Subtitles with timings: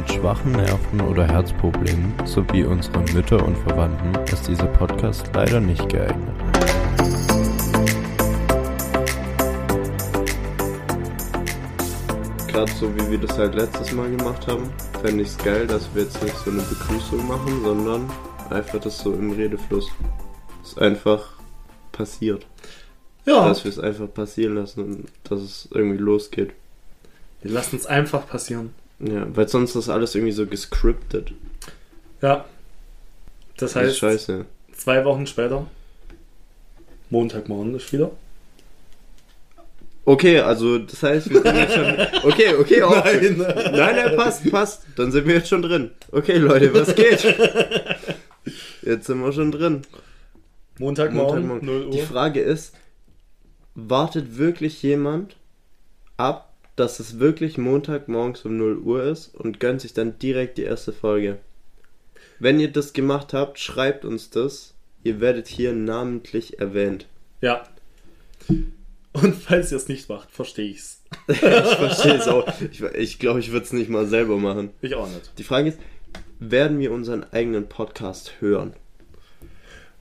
[0.00, 5.86] mit schwachen Nerven oder Herzproblemen sowie unsere Mütter und Verwandten ist dieser Podcast leider nicht
[5.90, 6.34] geeignet.
[12.48, 14.70] Gerade so wie wir das halt letztes Mal gemacht haben,
[15.02, 18.10] fände ich es geil, dass wir jetzt nicht so eine Begrüßung machen, sondern
[18.48, 19.90] einfach das so im Redefluss.
[20.62, 21.34] Es einfach
[21.92, 22.46] passiert.
[23.26, 26.52] Ja, Dass wir es einfach passieren lassen und dass es irgendwie losgeht.
[27.42, 28.72] wir lassen es einfach passieren.
[29.00, 31.32] Ja, weil sonst ist alles irgendwie so gescriptet.
[32.20, 32.44] Ja.
[33.56, 34.44] Das Das heißt, scheiße.
[34.76, 35.66] zwei Wochen später,
[37.10, 38.10] Montagmorgen ist wieder.
[40.04, 41.84] Okay, also das heißt, wir sind jetzt schon.
[42.30, 43.04] Okay, okay, auch.
[43.04, 43.36] Nein.
[43.38, 44.82] Nein, nein, passt, passt.
[44.96, 45.90] Dann sind wir jetzt schon drin.
[46.10, 47.22] Okay, Leute, was geht?
[48.82, 49.82] Jetzt sind wir schon drin.
[50.78, 51.66] Montagmorgen, Montagmorgen.
[51.66, 51.90] 0 Uhr.
[51.92, 52.74] Die Frage ist,
[53.74, 55.36] wartet wirklich jemand
[56.16, 60.62] ab, dass es wirklich Montagmorgens um 0 Uhr ist und gönnt sich dann direkt die
[60.62, 61.38] erste Folge?
[62.38, 64.74] Wenn ihr das gemacht habt, schreibt uns das.
[65.02, 67.06] Ihr werdet hier namentlich erwähnt.
[67.40, 67.64] Ja.
[69.12, 71.02] Und falls ihr es nicht macht, verstehe ich's.
[71.28, 72.46] ich verstehe es auch.
[72.70, 74.70] Ich, ich glaube, ich würde es nicht mal selber machen.
[74.80, 75.32] Ich auch nicht.
[75.38, 75.78] Die Frage ist,
[76.38, 78.74] werden wir unseren eigenen Podcast hören?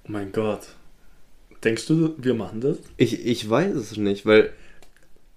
[0.05, 0.67] Oh mein Gott.
[1.63, 2.77] Denkst du, wir machen das?
[2.95, 4.53] Ich, ich weiß es nicht, weil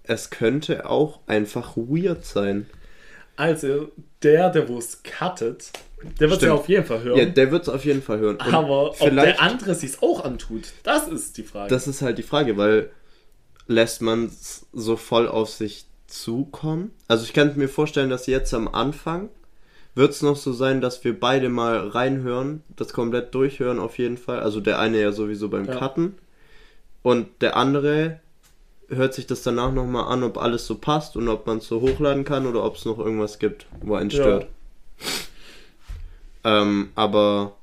[0.03, 2.67] es könnte auch einfach weird sein.
[3.35, 5.71] Also, der, der wo es cuttet,
[6.19, 7.17] der wird es ja auf jeden Fall hören.
[7.17, 8.35] Ja, der wird es auf jeden Fall hören.
[8.35, 11.69] Und aber ob der andere sich's auch antut, das ist die Frage.
[11.69, 12.91] das ist halt die Frage, weil
[13.67, 16.91] lässt man es so voll auf sich zukommen?
[17.07, 19.29] Also ich kann mir vorstellen, dass jetzt am Anfang
[19.95, 24.17] wird es noch so sein, dass wir beide mal reinhören, das komplett durchhören auf jeden
[24.17, 24.39] Fall.
[24.39, 25.75] Also der eine ja sowieso beim Ja.
[25.75, 26.15] Cutten
[27.01, 28.19] und der andere
[28.95, 31.81] hört sich das danach nochmal an, ob alles so passt und ob man es so
[31.81, 34.15] hochladen kann oder ob es noch irgendwas gibt, wo einen Ja.
[34.15, 34.47] stört.
[36.43, 37.55] Ähm, aber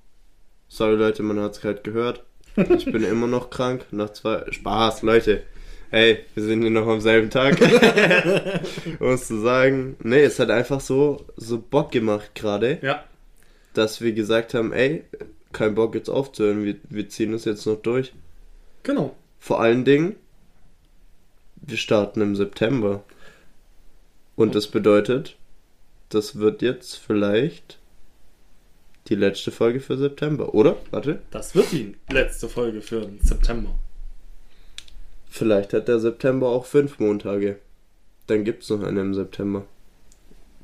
[0.69, 2.23] sorry Leute, man hat es gerade gehört.
[2.57, 3.87] Ich bin immer noch krank.
[3.91, 4.45] Nach zwei.
[4.51, 5.43] Spaß, Leute.
[5.91, 7.59] Hey, wir sind hier noch am selben Tag.
[9.01, 9.97] um es zu sagen.
[10.03, 13.05] Nee, es hat einfach so, so Bock gemacht gerade, ja,
[13.75, 15.05] dass wir gesagt haben, ey,
[15.53, 16.65] kein Bock jetzt aufzuhören.
[16.65, 18.13] Wir, wir ziehen das jetzt noch durch.
[18.83, 19.15] genau.
[19.43, 20.17] Vor allen Dingen,
[21.71, 23.03] wir starten im September.
[24.37, 25.37] Und das bedeutet,
[26.09, 27.79] das wird jetzt vielleicht
[29.09, 30.77] die letzte Folge für September, oder?
[30.91, 31.21] Warte.
[31.31, 33.75] Das wird die letzte Folge für September.
[35.29, 37.59] Vielleicht hat der September auch fünf Montage.
[38.27, 39.65] Dann gibt's noch eine im September.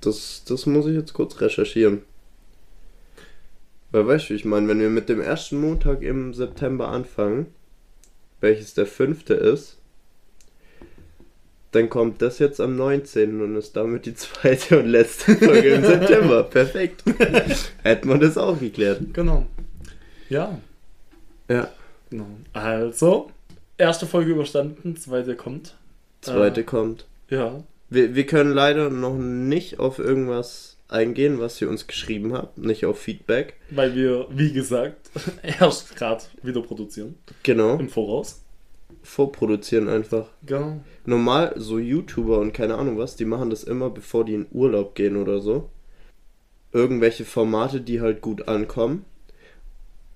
[0.00, 2.02] Das, das muss ich jetzt kurz recherchieren.
[3.90, 7.46] Weil weißt du, ich meine, wenn wir mit dem ersten Montag im September anfangen,
[8.40, 9.78] welches der fünfte ist,
[11.72, 13.40] dann kommt das jetzt am 19.
[13.42, 16.42] und ist damit die zweite und letzte Folge im September.
[16.50, 17.02] Perfekt.
[17.82, 19.00] Hätten wir das auch geklärt.
[19.12, 19.46] Genau.
[20.28, 20.58] Ja,
[21.48, 21.68] Ja.
[22.10, 22.26] genau.
[22.52, 23.30] Also,
[23.78, 25.76] erste Folge überstanden, zweite kommt.
[26.22, 26.64] Zweite Äh.
[26.64, 27.06] kommt.
[27.28, 32.58] Ja, Wir, wir können leider noch nicht auf irgendwas eingehen, was ihr uns geschrieben habt,
[32.58, 33.54] nicht auf Feedback.
[33.70, 35.10] weil wir, wie gesagt,
[35.60, 37.16] erst gerade wieder produzieren.
[37.42, 38.42] Genau, Im Voraus.
[39.06, 40.26] Vorproduzieren einfach.
[40.44, 40.80] Genau.
[41.04, 44.94] Normal, so YouTuber und keine Ahnung was, die machen das immer, bevor die in Urlaub
[44.94, 45.70] gehen oder so.
[46.72, 49.04] Irgendwelche Formate, die halt gut ankommen.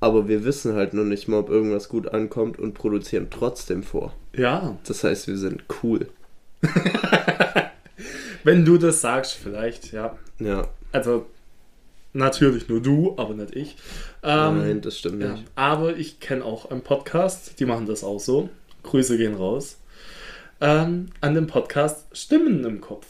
[0.00, 4.14] Aber wir wissen halt noch nicht mal, ob irgendwas gut ankommt und produzieren trotzdem vor.
[4.34, 6.08] Ja, Das heißt, wir sind cool.
[8.44, 10.16] wenn du das sagst, vielleicht, ja.
[10.38, 11.26] Ja, Also,
[12.12, 13.76] natürlich nur du, aber nicht ich.
[14.22, 15.44] Ähm, nein, das stimmt Ja, nicht.
[15.54, 18.48] aber ich kenne auch einen Podcast, die machen das auch so.
[18.82, 19.78] Grüße gehen raus.
[20.60, 23.06] Ähm, an dem Podcast Stimmen im Kopf.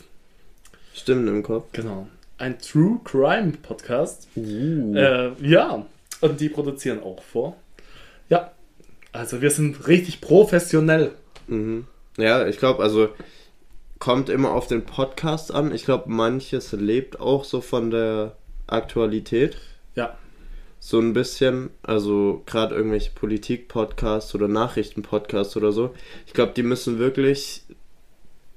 [0.94, 1.66] Stimmen im Kopf.
[1.72, 2.08] Genau.
[2.38, 4.28] Ein True Crime Podcast.
[4.36, 4.94] Uh.
[4.94, 5.86] Äh, ja,
[6.20, 7.56] und die produzieren auch vor.
[8.28, 8.53] Ja,
[9.12, 11.12] also wir sind richtig professionell.
[11.48, 11.86] Mhm.
[12.16, 13.09] Ja, ich glaube, also
[13.98, 15.74] kommt immer auf den Podcast an.
[15.74, 18.36] Ich glaube, manches lebt auch so von der
[18.66, 19.56] Aktualität.
[19.95, 20.16] Ja,
[20.82, 25.94] So ein bisschen, also gerade irgendwelche Politik-Podcasts oder Nachrichten-Podcasts oder so.
[26.27, 27.62] Ich glaube, die müssen wirklich,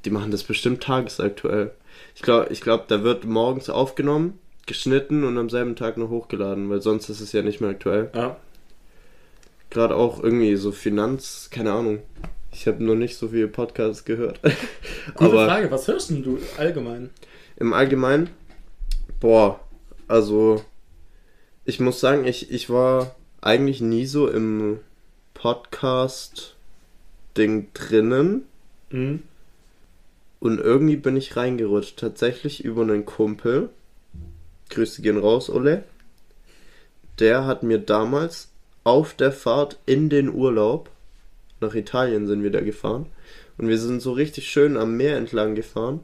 [0.06, 1.72] die machen das bestimmt tagesaktuell.
[2.16, 6.70] Ich glaube, ich glaub, da wird morgens aufgenommen, geschnitten und am selben Tag noch hochgeladen,
[6.70, 8.10] weil sonst ist es ja nicht mehr aktuell.
[8.16, 8.38] ja.
[9.70, 12.00] Gerade auch irgendwie so Finanz, keine Ahnung.
[12.52, 14.40] Ich habe noch nicht so viele Podcasts gehört.
[15.16, 17.10] Gute Aber Frage, was hörst denn du allgemein?
[17.58, 18.30] im Allgemeinen,
[19.20, 19.60] boah,
[20.08, 20.64] also
[21.66, 24.80] ich muss sagen, ich, ich war eigentlich nie so im
[25.34, 28.44] Podcast-Ding drinnen.
[28.90, 29.24] Mhm.
[30.40, 32.00] Und irgendwie bin ich reingerutscht.
[32.00, 33.70] Tatsächlich über einen Kumpel.
[34.70, 35.84] Grüße gehen raus, Ole.
[37.20, 38.50] Der hat mir damals
[38.84, 40.90] auf der Fahrt in den Urlaub,
[41.62, 43.06] nach Italien sind wir da gefahren,
[43.58, 46.02] und wir sind so richtig schön am Meer entlang gefahren.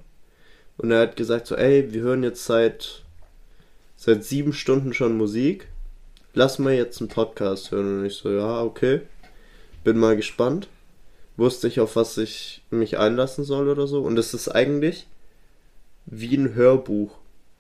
[0.78, 3.04] Und er hat gesagt so, ey, wir hören jetzt seit,
[4.00, 5.68] seit sieben Stunden schon Musik.
[6.34, 8.00] Lass mal jetzt einen Podcast hören.
[8.00, 9.02] Und ich so, ja, okay.
[9.84, 10.70] Bin mal gespannt.
[11.36, 14.02] Wusste ich, auf was ich mich einlassen soll oder so.
[14.02, 15.06] Und es ist eigentlich
[16.06, 17.12] wie ein Hörbuch.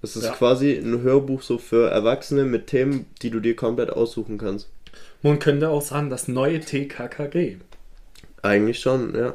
[0.02, 0.32] Es ist Ja.
[0.32, 4.70] quasi ein Hörbuch so für Erwachsene mit Themen, die du dir komplett aussuchen kannst.
[5.22, 7.58] Man könnte auch sagen, das neue TKKG.
[8.42, 9.34] Eigentlich schon, ja.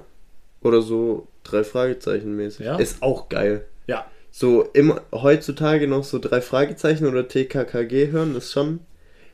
[0.62, 2.65] Oder so drei Fragezeichen mäßig.
[2.65, 2.77] Ja.
[2.77, 3.67] Ist auch geil.
[3.87, 4.06] Ja,
[4.37, 8.81] So immer heutzutage noch so drei Fragezeichen oder TKKG hören, ist schon,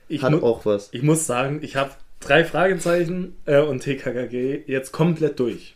[0.09, 0.91] ich, hat auch was.
[0.93, 5.75] ich muss sagen, ich habe drei Fragezeichen äh, und TKKG jetzt komplett durch.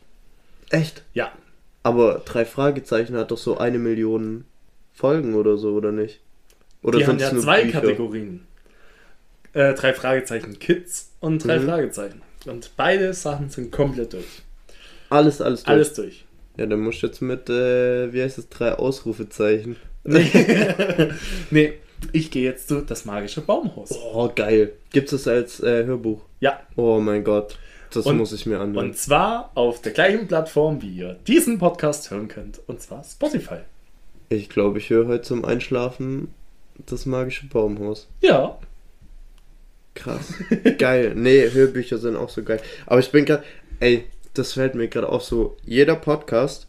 [0.68, 1.04] Echt?
[1.14, 1.32] Ja,
[1.82, 4.44] Aber drei Fragezeichen hat doch so eine Million
[4.92, 6.20] Folgen oder so, oder nicht?
[6.82, 7.80] Oder die haben ja zwei Bücher?
[7.80, 8.46] Kategorien.
[9.54, 11.64] Äh, drei Fragezeichen Kids und drei Mhm.
[11.64, 12.20] Fragezeichen.
[12.44, 14.42] Und beide Sachen sind komplett durch.
[15.08, 15.72] Alles, alles durch.
[15.72, 16.23] Alles durch.
[16.56, 19.76] Ja, dann musst du jetzt mit, äh, wie heißt es, drei Ausrufezeichen.
[21.50, 21.72] nee,
[22.12, 23.90] ich gehe jetzt zu das magische Baumhaus.
[23.92, 24.72] Oh, geil.
[24.92, 26.20] Gibt's das als äh, Hörbuch?
[26.40, 27.58] Ja, Oh mein Gott.
[27.92, 28.88] Das Und- muss ich mir anhören.
[28.88, 32.60] und zwar auf der gleichen Plattform, wie ihr diesen Podcast hören könnt.
[32.66, 33.58] Und zwar Spotify.
[34.28, 36.34] Ich glaube, ich höre heute zum Einschlafen
[36.86, 38.08] das magische Baumhaus.
[38.20, 38.58] Ja,
[39.94, 40.34] Krass.
[40.78, 41.12] geil.
[41.14, 42.60] Nee, Hörbücher sind auch so geil.
[42.86, 43.44] Aber ich bin gerade,
[43.78, 46.66] ey, das fällt mir gerade auf so, jeder Podcast,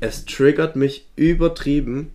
[0.00, 2.12] es triggert mich übertrieben,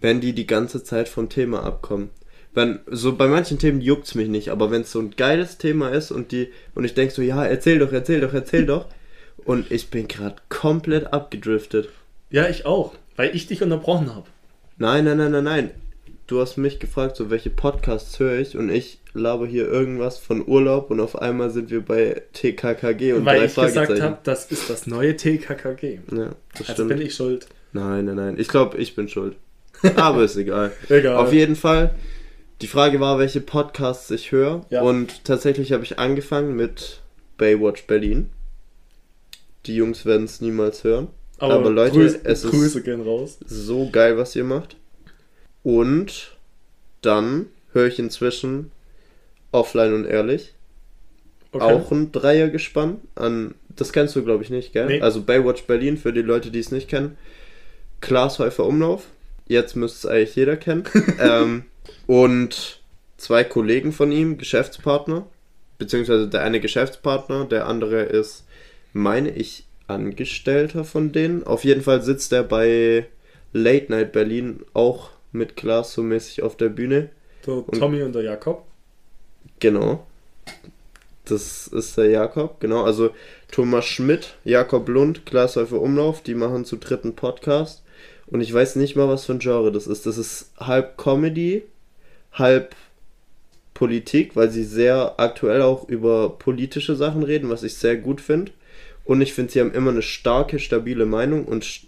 [0.00, 2.10] wenn die die ganze Zeit vom Thema abkommen.
[2.52, 5.90] Wenn, so bei manchen Themen juckt's mich nicht, aber wenn es so ein geiles Thema
[5.90, 8.86] ist und die, und ich denk so, ja, erzähl doch, erzähl doch, erzähl doch.
[9.44, 11.88] Und ich bin gerade komplett abgedriftet.
[12.30, 14.26] ja, ich auch, weil ich dich unterbrochen habe.
[14.78, 15.70] Nein, nein, nein, nein, nein.
[16.30, 20.46] Du hast mich gefragt, so welche Podcasts höre ich und ich laber hier irgendwas von
[20.46, 24.48] Urlaub und auf einmal sind wir bei TKKG und Weil drei ich gesagt habe, das
[24.52, 25.98] ist das neue TKKG.
[26.12, 26.88] Ja, das Also stimmt.
[26.90, 27.48] bin ich schuld.
[27.72, 28.34] Nein, nein, nein.
[28.38, 29.34] Ich glaube, ich bin schuld.
[29.96, 30.70] Aber ist egal.
[30.88, 31.16] Egal.
[31.16, 31.96] Auf jeden Fall.
[32.60, 34.64] Die Frage war, welche Podcasts ich höre.
[34.70, 34.82] Ja.
[34.82, 37.00] Und tatsächlich habe ich angefangen mit
[37.38, 38.30] Baywatch Berlin.
[39.66, 41.08] Die Jungs werden es niemals hören.
[41.38, 43.38] aber Leute, Grüße, es ist- Grüße gehen raus.
[43.46, 44.76] So geil, was ihr macht.
[45.62, 46.36] Und
[47.02, 48.70] dann höre ich inzwischen
[49.52, 50.54] offline und ehrlich.
[51.52, 51.64] Okay.
[51.64, 53.54] Auch ein Dreiergespann an.
[53.68, 54.86] Das kennst du, glaube ich, nicht, gell?
[54.86, 55.00] Nee.
[55.00, 57.16] Also Baywatch Berlin, für die Leute, die es nicht kennen.
[58.00, 59.06] Klaas Häufer Umlauf.
[59.48, 60.84] Jetzt müsste es eigentlich jeder kennen.
[61.20, 61.64] ähm,
[62.06, 62.80] und
[63.16, 65.26] zwei Kollegen von ihm, Geschäftspartner.
[65.78, 68.44] Beziehungsweise der eine Geschäftspartner, der andere ist,
[68.92, 71.42] meine ich, Angestellter von denen.
[71.42, 73.06] Auf jeden Fall sitzt er bei
[73.52, 77.10] Late Night Berlin auch mit Klaas so mäßig auf der Bühne.
[77.46, 78.64] Der Tommy und der Jakob.
[79.58, 80.06] Genau.
[81.24, 82.82] Das ist der Jakob, genau.
[82.82, 83.10] Also
[83.50, 87.82] Thomas Schmidt, Jakob Lund, Glashäufer Umlauf, die machen zu dritten Podcast.
[88.26, 90.06] Und ich weiß nicht mal, was für ein Genre das ist.
[90.06, 91.64] Das ist halb Comedy,
[92.32, 92.74] halb
[93.74, 98.52] Politik, weil sie sehr aktuell auch über politische Sachen reden, was ich sehr gut finde.
[99.04, 101.82] Und ich finde, sie haben immer eine starke, stabile Meinung und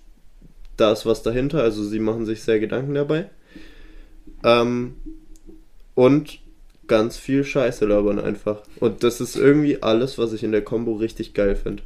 [0.76, 1.62] da ist was dahinter.
[1.62, 3.30] Also sie machen sich sehr Gedanken dabei.
[4.44, 4.96] Ähm,
[5.94, 6.38] und
[6.86, 8.62] ganz viel Scheiße labern einfach.
[8.80, 11.82] Und das ist irgendwie alles, was ich in der Combo richtig geil finde.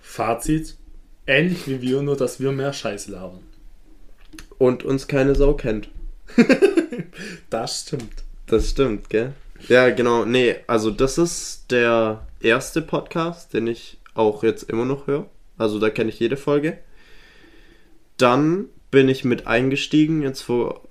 [0.00, 0.76] Fazit:
[1.26, 3.40] Ähnlich wie wir, nur dass wir mehr Scheiße labern.
[4.58, 5.88] Und uns keine Sau kennt.
[7.50, 8.24] Das stimmt.
[8.46, 9.32] Das stimmt, gell?
[9.68, 10.24] Ja, genau.
[10.24, 15.26] Nee, also das ist der erste Podcast, den ich auch jetzt immer noch höre.
[15.58, 16.78] Also da kenne ich jede Folge.
[18.16, 20.82] Dann bin ich mit eingestiegen, jetzt vor.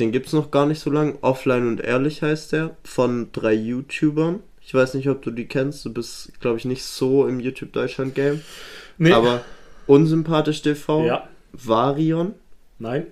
[0.00, 1.18] Den gibt es noch gar nicht so lang.
[1.20, 2.76] Offline und ehrlich heißt der.
[2.84, 4.40] Von drei YouTubern.
[4.62, 5.84] Ich weiß nicht, ob du die kennst.
[5.84, 8.40] Du bist, glaube ich, nicht so im YouTube-Deutschland-Game.
[8.96, 9.12] Nee.
[9.12, 9.44] Aber
[9.86, 11.04] unsympathisch TV.
[11.04, 11.28] Ja.
[11.52, 12.34] Varion.
[12.78, 13.06] Nein.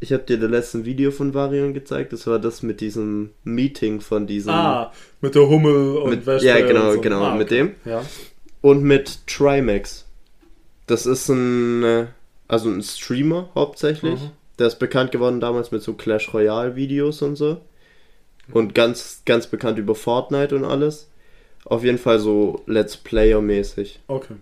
[0.00, 2.12] Ich habe dir das letzte Video von Varion gezeigt.
[2.12, 4.52] Das war das mit diesem Meeting von diesem.
[4.52, 7.00] Ah, mit der Hummel und Mit- Wespe ja, genau, so.
[7.00, 7.56] genau, Ah, mit okay.
[7.58, 7.74] dem.
[7.84, 8.04] Ja.
[8.60, 10.06] Und mit Trimax.
[10.88, 12.08] Das ist ein.
[12.52, 14.20] Also ein Streamer hauptsächlich.
[14.20, 14.30] Mhm.
[14.58, 17.62] Der ist bekannt geworden damals mit so Clash Royale Videos und so.
[18.52, 21.08] Und ganz, ganz bekannt über Fortnite und alles.
[21.64, 24.00] Auf jeden Fall so Let's Player mäßig.
[24.06, 24.34] Okay.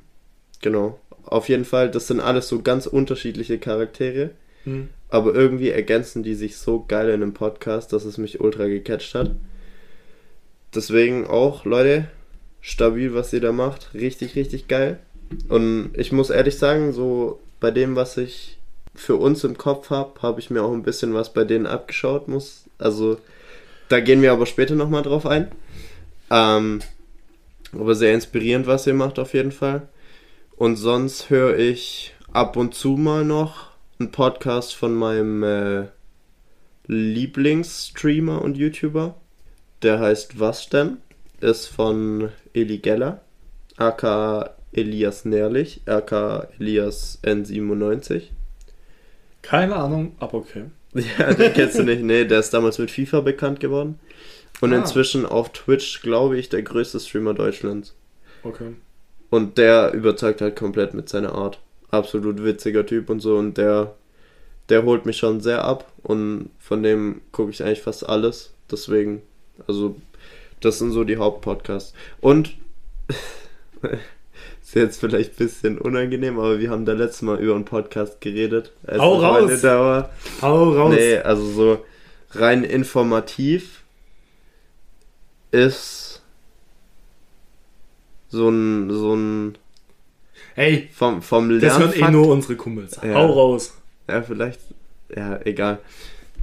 [0.61, 0.99] Genau.
[1.25, 4.31] Auf jeden Fall, das sind alles so ganz unterschiedliche Charaktere.
[4.64, 4.88] Hm.
[5.09, 9.14] Aber irgendwie ergänzen die sich so geil in einem Podcast, dass es mich ultra gecatcht
[9.14, 9.37] hat.
[10.75, 12.09] Deswegen auch, Leute,
[12.61, 13.95] stabil, was ihr da macht.
[13.95, 14.99] Richtig, richtig geil.
[15.49, 18.59] Und ich muss ehrlich sagen, so bei dem, was ich
[18.95, 22.29] für uns im Kopf habe, habe ich mir auch ein bisschen was bei denen abgeschaut.
[22.29, 23.19] Muss, also
[23.88, 25.50] da gehen wir aber später nochmal drauf ein.
[26.31, 26.81] Ähm,
[27.73, 29.88] aber sehr inspirierend, was ihr macht auf jeden Fall.
[30.57, 35.87] Und sonst höre ich ab und zu mal noch einen Podcast von meinem äh,
[36.87, 39.14] Lieblingsstreamer und YouTuber.
[39.83, 40.99] Der heißt Was denn?
[41.40, 43.23] Ist von Eli Geller,
[43.76, 48.23] aka Elias Nährlich, aka Elias N97.
[49.43, 50.65] Keine Ahnung, aber okay.
[50.95, 52.03] Ja, den kennst du nicht.
[52.03, 53.99] Nee, der ist damals mit FIFA bekannt geworden.
[54.61, 54.77] Und Ah.
[54.79, 57.95] inzwischen auf Twitch, glaube ich, der größte Streamer Deutschlands.
[58.43, 58.75] Okay.
[59.31, 61.61] Und der überzeugt halt komplett mit seiner Art.
[61.91, 63.37] Absolut witziger Typ und so.
[63.37, 63.95] Und der,
[64.69, 65.91] der holt mich schon sehr ab.
[66.03, 68.53] Und von dem gucke ich eigentlich fast alles.
[68.71, 69.23] Deswegen,
[69.69, 69.97] also,
[70.61, 71.95] das sind so die Hauptpodcasts.
[72.21, 72.57] Und,
[74.71, 78.21] ist jetzt vielleicht ein bisschen unangenehm, aber wir haben da letztes Mal über einen Podcast
[78.21, 78.73] geredet.
[78.89, 79.65] Hau raus!
[80.43, 80.95] Hau raus!
[80.95, 81.85] Nee, also so
[82.31, 83.83] rein informativ
[85.50, 86.23] ist
[88.29, 89.59] so ein, so ein
[90.55, 92.09] Hey, vom, vom das hören Lernfakt.
[92.09, 93.00] eh nur unsere Kumpels.
[93.03, 93.15] Ja.
[93.15, 93.75] Hau raus.
[94.09, 94.61] Ja, vielleicht,
[95.15, 95.79] ja, egal.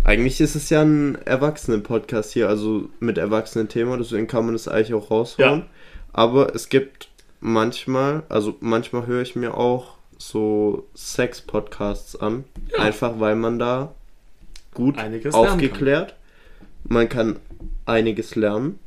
[0.03, 4.93] Eigentlich ist es ja ein Erwachsenen-Podcast hier, also mit Erwachsenen-Thema, deswegen kann man das eigentlich
[4.93, 5.59] auch rausholen.
[5.59, 5.65] Ja.
[6.11, 7.07] Aber es gibt
[7.47, 12.79] manchmal, also manchmal höre ich mir auch so Sex-Podcasts an, Ja.
[12.79, 13.93] einfach weil man da
[14.73, 16.15] gut Einiges aufgeklärt.
[16.83, 17.37] Man kann
[17.85, 18.79] einiges lernen.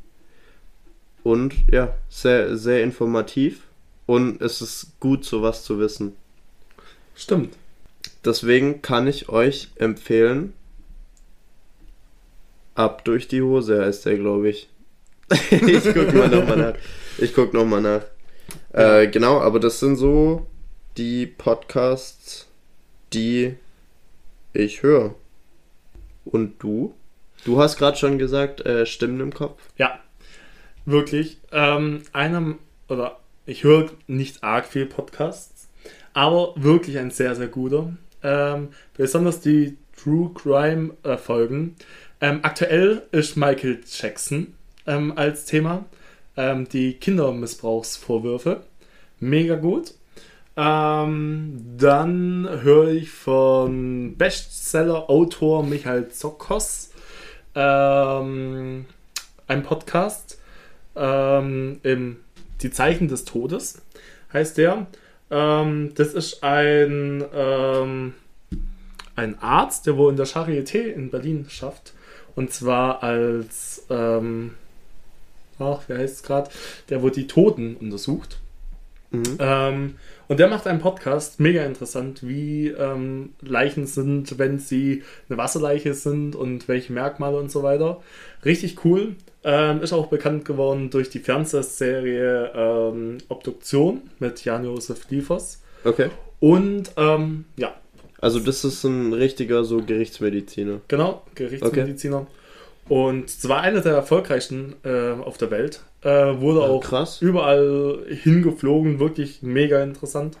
[1.23, 3.63] Und ja, sehr, sehr informativ.
[4.05, 6.15] Und es ist gut, sowas zu wissen.
[7.15, 7.55] Stimmt.
[8.25, 10.53] Deswegen kann ich euch empfehlen,
[12.75, 14.69] ab durch die Hose heißt der, glaube ich.
[15.51, 16.73] ich guck mal nochmal nach.
[17.17, 18.01] Ich guck nochmal nach.
[18.73, 20.47] Äh, genau, aber das sind so
[20.97, 22.47] die Podcasts,
[23.13, 23.55] die
[24.53, 25.15] ich höre.
[26.25, 26.93] Und du?
[27.43, 29.61] Du hast gerade schon gesagt, äh, Stimmen im Kopf.
[29.77, 29.99] Ja,
[30.85, 31.37] wirklich.
[31.51, 35.67] Ähm, einem, oder ich höre nicht arg viel Podcasts,
[36.13, 37.93] aber wirklich ein sehr, sehr guter.
[38.23, 41.75] Ähm, besonders die True Crime äh, Folgen.
[42.21, 44.53] Ähm, aktuell ist Michael Jackson
[44.85, 45.85] ähm, als Thema.
[46.37, 48.61] Ähm, die Kindermissbrauchsvorwürfe.
[49.19, 49.93] Mega gut.
[50.57, 56.91] Ähm, dann höre ich von Bestseller-Autor Michael Zokos
[57.55, 58.85] ähm,
[59.47, 60.39] einen Podcast.
[60.95, 62.17] Ähm, im,
[62.61, 63.81] die Zeichen des Todes
[64.33, 64.87] heißt der.
[65.29, 68.13] Ähm, das ist ein, ähm,
[69.15, 71.93] ein Arzt, der wohl in der Charité in Berlin schafft.
[72.35, 74.55] Und zwar als, ähm,
[75.61, 76.49] ach, wie heißt es gerade,
[76.89, 78.39] der wohl die Toten untersucht.
[79.11, 79.23] Mhm.
[79.39, 79.95] Ähm,
[80.29, 85.93] und der macht einen Podcast, mega interessant, wie ähm, Leichen sind, wenn sie eine Wasserleiche
[85.93, 88.01] sind und welche Merkmale und so weiter.
[88.45, 89.15] Richtig cool.
[89.43, 95.61] Ähm, ist auch bekannt geworden durch die Fernsehserie ähm, Obduktion mit Jan-Josef Liefers.
[95.83, 96.09] Okay.
[96.39, 97.73] Und ähm, ja,
[98.19, 100.81] Also das ist ein richtiger so Gerichtsmediziner.
[100.87, 102.27] genau, Gerichtsmediziner.
[102.91, 105.81] Und zwar einer der erfolgreichsten äh, auf der Welt.
[106.01, 106.09] Äh,
[106.41, 107.21] wurde Ah, auch krass.
[107.21, 110.37] überall hingeflogen, wirklich mega interessant.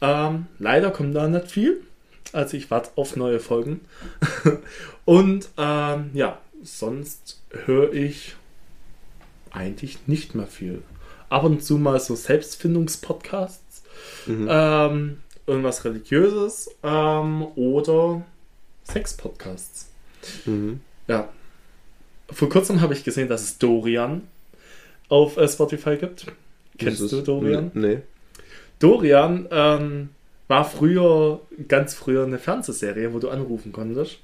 [0.00, 1.80] Ähm, leider kommt da nicht viel.
[2.32, 3.80] Also ich warte auf neue Folgen.
[5.04, 8.36] Und ähm, ja, sonst höre ich
[9.50, 10.82] eigentlich nicht mehr viel.
[11.30, 13.82] Ab und zu mal so Selbstfindungspodcasts,
[14.26, 14.46] Mhm.
[14.48, 18.22] ähm, irgendwas Religiöses ähm, oder
[18.88, 19.88] Sexpodcasts.
[20.46, 20.80] Mhm.
[21.08, 21.28] Ja.
[22.30, 24.22] Vor kurzem habe ich gesehen, dass es Dorian
[25.08, 26.26] auf äh, Spotify gibt.
[26.78, 27.70] Kennst du Dorian?
[27.74, 27.98] Nee.
[28.78, 30.08] Dorian ähm,
[30.48, 34.18] war früher, ganz früher eine Fernsehserie, wo du anrufen konntest.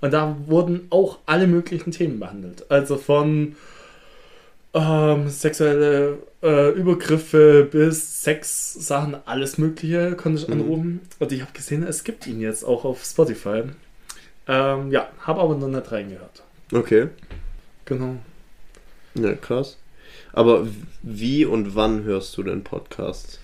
[0.00, 2.68] Und da wurden auch alle möglichen Themen behandelt.
[2.70, 3.54] Also von
[4.74, 10.54] ähm, sexuelle äh, Übergriffe bis Sex-Sachen, alles Mögliche konnte ich Mhm.
[10.54, 11.00] anrufen.
[11.18, 13.64] Und ich habe gesehen, es gibt ihn jetzt auch auf Spotify.
[14.48, 16.42] Ähm, ja, habe aber noch nicht reingehört.
[16.72, 17.08] Okay.
[17.84, 18.16] Genau.
[19.14, 19.76] Ja, krass.
[20.32, 20.66] Aber
[21.02, 23.38] wie und wann hörst du denn Podcasts?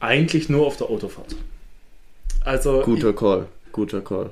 [0.00, 1.36] Eigentlich nur auf der Autofahrt.
[2.44, 3.46] Also Guter Call.
[3.72, 4.30] Guter Call.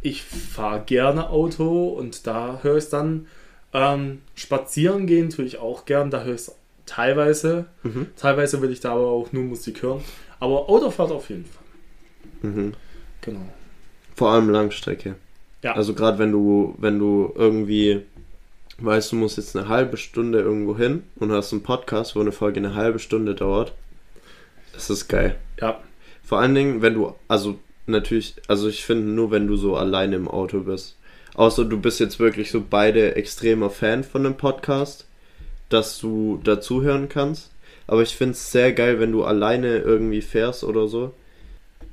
[0.00, 3.26] ich, ich fahre gerne Auto und da höre ich es dann.
[3.72, 6.54] Ähm, spazieren gehen tue ich auch gern, da höre ich es
[6.86, 7.66] teilweise.
[7.82, 8.06] Mhm.
[8.16, 10.02] Teilweise will ich da aber auch nur Musik hören.
[10.40, 12.50] Aber Autofahrt auf jeden Fall.
[12.50, 12.74] Mhm.
[13.20, 13.46] Genau.
[14.14, 15.16] Vor allem Langstrecke.
[15.62, 15.74] Ja.
[15.74, 18.02] Also gerade wenn du, wenn du irgendwie
[18.80, 22.32] weißt, du musst jetzt eine halbe Stunde irgendwo hin und hast einen Podcast, wo eine
[22.32, 23.72] Folge eine halbe Stunde dauert.
[24.72, 25.36] Das ist geil.
[25.60, 25.80] Ja.
[26.22, 30.16] Vor allen Dingen, wenn du, also natürlich, also ich finde nur, wenn du so alleine
[30.16, 30.96] im Auto bist.
[31.34, 35.06] Außer du bist jetzt wirklich so beide extremer Fan von einem Podcast,
[35.68, 37.50] dass du dazuhören kannst.
[37.86, 41.12] Aber ich finde es sehr geil, wenn du alleine irgendwie fährst oder so.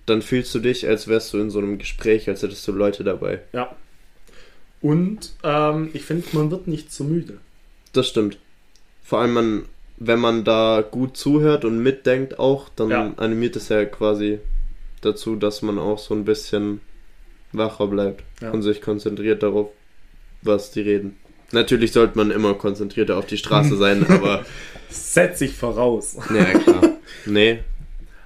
[0.05, 3.03] Dann fühlst du dich, als wärst du in so einem Gespräch, als hättest du Leute
[3.03, 3.41] dabei.
[3.53, 3.75] Ja.
[4.81, 7.39] Und ähm, ich finde, man wird nicht so müde.
[7.93, 8.37] Das stimmt.
[9.03, 9.65] Vor allem, man,
[9.97, 13.13] wenn man da gut zuhört und mitdenkt auch, dann Ja.
[13.17, 14.39] animiert es ja quasi
[15.01, 16.81] dazu, dass man auch so ein bisschen
[17.51, 18.51] wacher bleibt Ja.
[18.51, 19.69] und sich konzentriert darauf,
[20.41, 21.17] was die reden.
[21.51, 24.45] Natürlich sollte man immer konzentrierter auf die Straße sein, aber
[24.89, 26.17] Setz ich voraus.
[26.33, 26.81] ja klar.
[27.25, 27.59] Nee,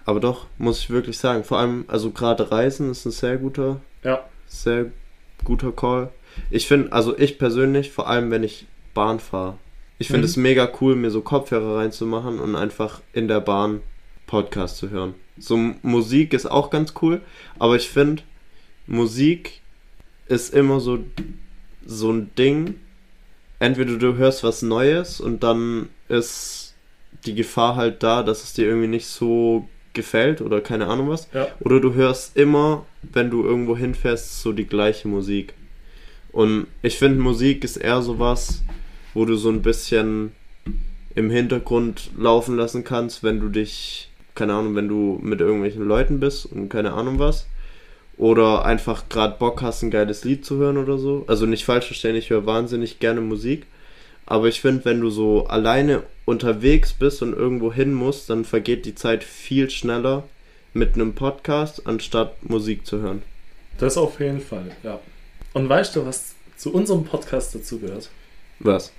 [0.09, 1.43] aber doch, muss ich wirklich sagen.
[1.43, 4.23] Vor allem, also gerade Reisen ist ein sehr guter, Ja.
[4.47, 4.87] sehr
[5.43, 6.09] guter Call.
[6.49, 9.57] Ich finde, also ich persönlich, vor allem wenn ich Bahn fahre,
[9.99, 10.25] ich finde Mhm.
[10.25, 13.81] es mega cool, mir so Kopfhörer reinzumachen und einfach in der Bahn
[14.25, 15.13] Podcast zu hören.
[15.37, 17.21] So Musik ist auch ganz cool,
[17.59, 18.23] aber ich finde,
[18.87, 19.61] Musik
[20.27, 20.99] ist immer so,
[21.85, 22.75] so ein Ding.
[23.59, 26.75] Entweder du hörst was Neues und dann ist
[27.25, 31.27] die Gefahr halt da, dass es dir irgendwie nicht so gefällt oder keine Ahnung was.
[31.33, 31.47] Ja.
[31.59, 35.53] Oder du hörst immer, wenn du irgendwo hinfährst, so die gleiche Musik.
[36.31, 38.61] Und ich finde, Musik ist eher sowas,
[39.13, 40.31] wo du so ein bisschen
[41.15, 46.19] im Hintergrund laufen lassen kannst, wenn du dich, keine Ahnung, wenn du mit irgendwelchen Leuten
[46.19, 47.47] bist und keine Ahnung was.
[48.17, 51.23] Oder einfach gerade Bock hast, ein geiles Lied zu hören oder so.
[51.27, 53.65] Also nicht falsch verstehen, ich höre wahnsinnig gerne Musik.
[54.29, 58.85] Aber ich finde, wenn du so alleine unterwegs bist und irgendwo hin musst, dann vergeht
[58.85, 60.23] die Zeit viel schneller
[60.71, 63.23] mit einem Podcast, anstatt Musik zu hören.
[63.79, 64.99] Das auf jeden Fall, ja.
[65.53, 68.11] Und weißt du, was zu unserem Podcast dazu gehört?
[68.59, 68.93] Was?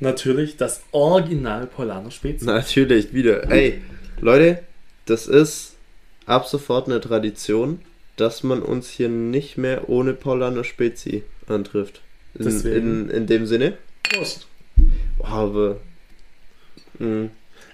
[0.00, 2.44] Natürlich das Original Polaner Spezi.
[2.44, 3.50] Natürlich, wieder.
[3.50, 3.80] Ey,
[4.20, 4.62] Leute,
[5.06, 5.76] das ist
[6.26, 7.78] ab sofort eine Tradition,
[8.16, 12.02] dass man uns hier nicht mehr ohne Paulaner Spezi antrifft.
[12.34, 12.76] In, Deswegen.
[12.76, 13.78] in, in dem Sinne.
[14.02, 14.46] Prost.
[15.22, 15.76] Aber.
[16.98, 17.28] mh,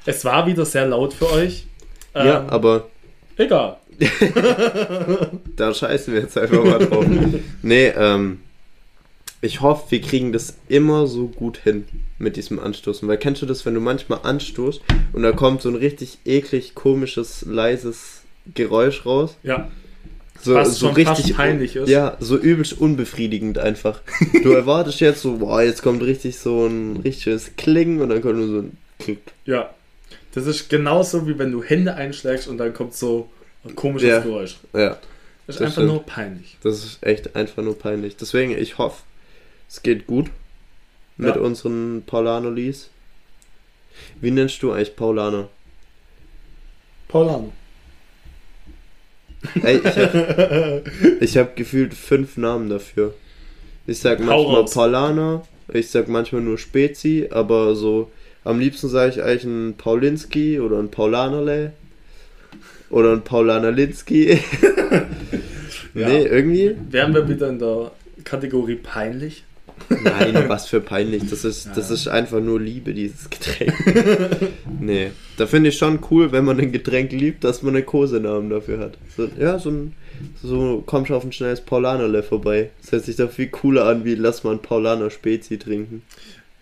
[0.05, 1.67] Es war wieder sehr laut für euch.
[2.15, 2.89] ja, Ähm, aber
[3.37, 3.77] Egal.
[5.57, 7.05] da scheißen wir jetzt einfach mal drauf.
[7.63, 8.41] nee, ähm.
[9.41, 11.87] Ich hoffe, wir kriegen das immer so gut hin
[12.19, 13.07] mit diesem Anstoßen.
[13.07, 16.75] Weil kennst du das, wenn du manchmal anstoßt und da kommt so ein richtig eklig,
[16.75, 19.37] komisches, leises Geräusch raus?
[19.45, 19.71] Ja.
[20.41, 21.89] So, Was so schon richtig peinlich ist.
[21.89, 24.01] Ja, so übelst unbefriedigend einfach.
[24.43, 28.37] Du erwartest jetzt so, boah, jetzt kommt richtig so ein richtiges Klingen und dann kommt
[28.37, 29.21] nur so ein Klick.
[29.45, 29.71] Ja.
[30.35, 33.29] Das ist genauso wie wenn du Hände einschlägst und dann kommt so
[33.65, 34.21] ein komisches Ja.
[34.21, 34.59] Geräusch.
[34.73, 35.01] Ja, Das ist
[35.47, 35.89] Das einfach stimmt.
[35.89, 36.57] nur peinlich.
[36.63, 38.17] das ist echt einfach nur peinlich.
[38.17, 39.03] Deswegen, ich hoffe,
[39.69, 40.31] es geht gut
[41.17, 41.41] mit Ja.
[41.41, 42.91] unseren Paulano-Lies.
[44.21, 45.49] Wie nennst du eigentlich Paulaner?
[47.09, 47.53] Paulano.
[49.63, 49.81] Ey,
[51.21, 53.15] ich habe hab gefühlt fünf Namen dafür.
[53.87, 54.75] Ich sag manchmal raus.
[54.75, 58.11] Paulaner, ich sag manchmal nur Spezi, aber so
[58.45, 61.73] am liebsten sage ich eigentlich ein Paulinski oder ein Paulanerle
[62.91, 64.39] oder ein Paulanerlinski.
[65.95, 66.09] Ja.
[66.09, 66.77] Nee, irgendwie?
[66.91, 67.91] Wären wir wieder in der
[68.25, 69.45] Kategorie peinlich?
[69.89, 71.23] Nein, was für peinlich.
[71.31, 71.95] Das ist, das Ja.
[71.95, 73.73] ist einfach nur Liebe, dieses Getränk.
[74.81, 78.51] nee, da finde ich schon cool, wenn man ein Getränk liebt, dass man einen Kosenamen
[78.51, 78.99] dafür hat.
[79.17, 79.95] So, ja, so ein,
[80.43, 82.71] so kommst du auf ein schnelles Paulanerle vorbei.
[82.83, 86.03] Das hört sich doch viel cooler an, wie lass mal ein Paulaner Spezi trinken.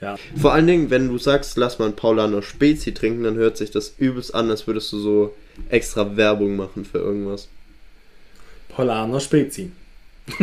[0.01, 0.17] Ja.
[0.41, 3.71] Vor allen Dingen, wenn du sagst, lass mal ein Paulaner Spezi trinken, dann hört sich
[3.71, 5.35] das übelst an, als würdest du so
[5.71, 7.49] extra Werbung machen für irgendwas.
[8.69, 9.71] Paulaner Spezi.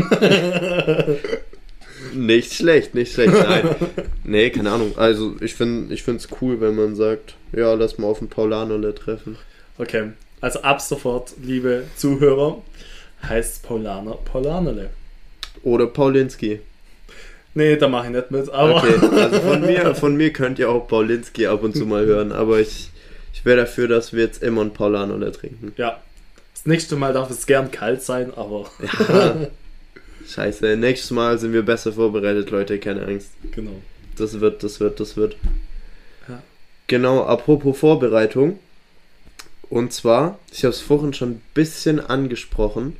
[2.13, 3.75] Nicht schlecht, nicht schlecht, nein.
[4.23, 4.93] nee, keine Ahnung.
[4.97, 8.93] Also ich finde ich es cool, wenn man sagt, ja, lass mal auf ein Paulanerle
[8.93, 9.37] treffen.
[9.77, 10.11] Okay,
[10.41, 12.61] also ab sofort, liebe Zuhörer,
[13.27, 14.89] heißt Paulaner Paulanerle.
[15.63, 16.59] Oder Paulinski.
[17.55, 20.69] Nee, da mache ich nicht mit, aber Okay, also von mir, von mir könnt ihr
[20.69, 22.89] auch Paulinski ab und zu mal hören, aber ich,
[23.33, 25.73] ich wäre dafür, dass wir jetzt immer ein Paulanerle trinken.
[25.77, 26.01] ja.
[26.55, 28.69] Das nächste Mal darf es gern kalt sein, aber
[29.09, 29.35] Ja.
[30.27, 33.31] Scheiße, nächstes Mal sind wir besser vorbereitet, Leute, keine Angst.
[33.51, 33.81] genau.
[34.15, 35.35] Das wird, das wird, das wird.
[36.27, 36.41] Ja.
[36.87, 38.59] Genau, apropos Vorbereitung.
[39.69, 42.95] Und zwar, ich habe es vorhin schon ein bisschen angesprochen.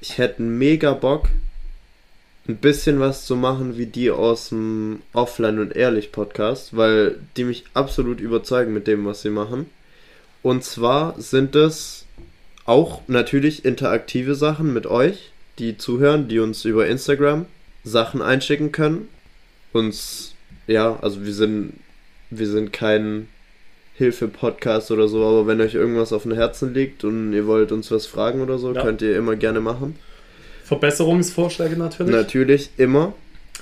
[0.00, 1.28] Ich hätte mega Bock,
[2.48, 7.44] ein bisschen was zu machen wie die aus dem Offline und Ehrlich Podcast, weil die
[7.44, 9.66] mich absolut überzeugen mit dem, was sie machen.
[10.42, 12.06] Und zwar sind es
[12.64, 17.46] auch natürlich interaktive Sachen mit euch, die zuhören, die uns über Instagram
[17.84, 19.08] Sachen einschicken können
[19.72, 20.34] uns,
[20.66, 21.74] ja, also wir sind,
[22.30, 23.28] wir sind kein
[23.94, 27.90] Hilfe-Podcast oder so, aber wenn euch irgendwas auf dem Herzen liegt und ihr wollt uns
[27.90, 28.82] was fragen oder so, Ja.
[28.82, 29.96] könnt ihr immer gerne machen.
[30.64, 32.12] Verbesserungsvorschläge natürlich.
[32.12, 33.14] Natürlich, immer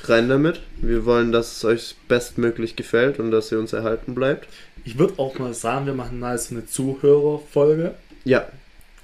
[0.04, 0.60] rein damit.
[0.80, 4.48] Wir wollen, dass es euch bestmöglich gefällt und dass ihr uns erhalten bleibt.
[4.84, 7.94] Ich würde auch mal sagen, wir machen mal so eine Zuhörerfolge.
[8.24, 8.46] Ja,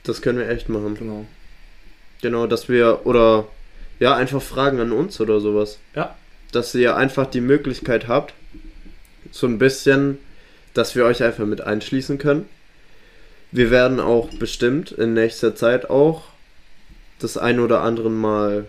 [0.04, 0.94] das können wir echt machen.
[0.98, 1.26] Genau.
[2.24, 3.48] Genau, dass wir, oder
[4.00, 5.78] ja, einfach Fragen an uns oder sowas.
[5.94, 6.16] Ja.
[6.52, 8.32] Dass ihr einfach die Möglichkeit habt,
[9.30, 10.16] so ein bisschen,
[10.72, 12.48] dass wir euch einfach mit einschließen können.
[13.52, 16.22] Wir werden auch bestimmt in nächster Zeit auch
[17.18, 18.64] das ein oder anderen Mal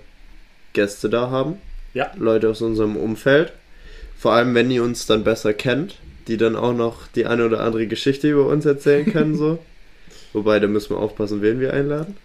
[0.74, 1.56] Gäste da haben.
[1.94, 2.12] Ja.
[2.18, 3.54] Leute aus unserem Umfeld.
[4.18, 5.96] Vor allem, wenn ihr uns dann besser kennt,
[6.28, 9.60] die dann auch noch die eine oder andere Geschichte über uns erzählen können, so.
[10.34, 12.18] Wobei, da müssen wir aufpassen, wen wir einladen.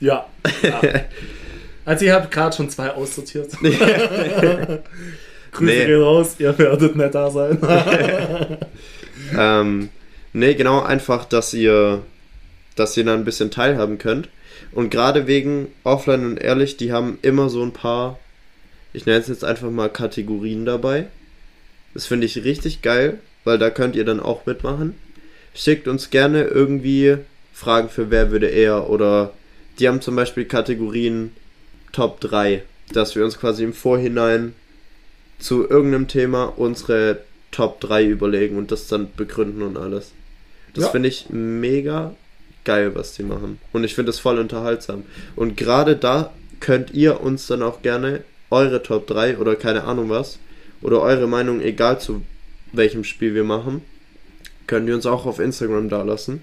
[0.00, 0.26] Ja.
[0.62, 0.80] ja.
[1.84, 3.50] Also ich habe gerade schon zwei aussortiert.
[3.60, 4.82] Grüße
[5.58, 5.86] Nee.
[5.86, 7.58] gehen raus, ihr werdet nicht da sein.
[9.36, 9.88] Ähm,
[10.34, 12.02] nee, genau, einfach, dass ihr,
[12.76, 14.28] dass ihr da ein bisschen teilhaben könnt.
[14.72, 18.18] Und gerade wegen Offline und Ehrlich, die haben immer so ein paar,
[18.92, 21.06] ich nenne es jetzt einfach mal Kategorien dabei.
[21.94, 24.94] Das finde ich richtig geil, weil da könnt ihr dann auch mitmachen.
[25.54, 27.16] Schickt uns gerne irgendwie
[27.54, 29.32] Fragen für wer würde eher oder
[29.78, 31.32] die haben zum Beispiel Kategorien
[31.92, 32.62] Top 3,
[32.92, 34.54] dass wir uns quasi im Vorhinein
[35.38, 40.12] zu irgendeinem Thema unsere Top 3 überlegen und das dann begründen und alles.
[40.74, 40.90] Das Ja.
[40.90, 42.14] finde ich mega
[42.64, 43.58] geil, was die machen.
[43.72, 45.04] Und ich finde es voll unterhaltsam.
[45.36, 50.10] Und gerade da könnt ihr uns dann auch gerne eure Top 3 oder keine Ahnung
[50.10, 50.38] was
[50.82, 52.22] oder eure Meinung, egal zu
[52.72, 53.82] welchem Spiel wir machen,
[54.66, 56.42] könnt ihr uns auch auf Instagram da lassen.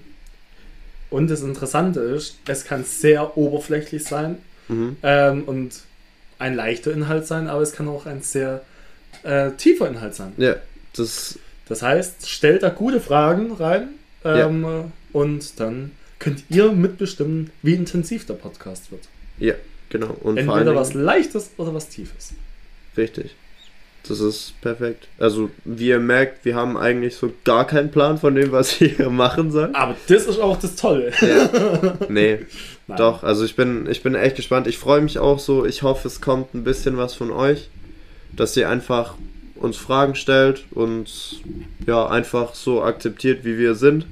[1.10, 4.38] Und das Interessante ist, es kann sehr oberflächlich sein
[4.68, 4.96] Mhm.
[5.04, 5.80] ähm, und
[6.40, 8.62] ein leichter Inhalt sein, aber es kann auch ein sehr
[9.22, 10.32] äh, tiefer Inhalt sein.
[10.38, 10.56] Ja,
[10.96, 11.38] das,
[11.68, 13.90] Das heißt, stellt da gute Fragen rein
[14.24, 19.04] ähm, und dann könnt ihr mitbestimmen, wie intensiv der Podcast wird.
[19.38, 19.54] ja,
[19.88, 20.16] genau.
[20.20, 22.32] Und Entweder was Leichtes oder was Tiefes.
[22.96, 23.36] Richtig.
[24.08, 25.08] Das ist perfekt.
[25.18, 28.88] Also, wie ihr merkt, wir haben eigentlich so gar keinen Plan von dem, was wir
[28.88, 29.74] hier machen sollen.
[29.74, 31.12] Aber das ist auch das Tolle.
[32.08, 32.40] Nee,
[32.86, 32.98] Nein.
[32.98, 33.22] doch.
[33.22, 34.66] Also, ich bin, ich bin echt gespannt.
[34.66, 35.64] Ich freue mich auch so.
[35.66, 37.68] Ich hoffe, es kommt ein bisschen was von euch.
[38.34, 39.14] Dass ihr einfach
[39.56, 41.40] uns Fragen stellt und
[41.86, 44.06] ja, einfach so akzeptiert, wie wir sind.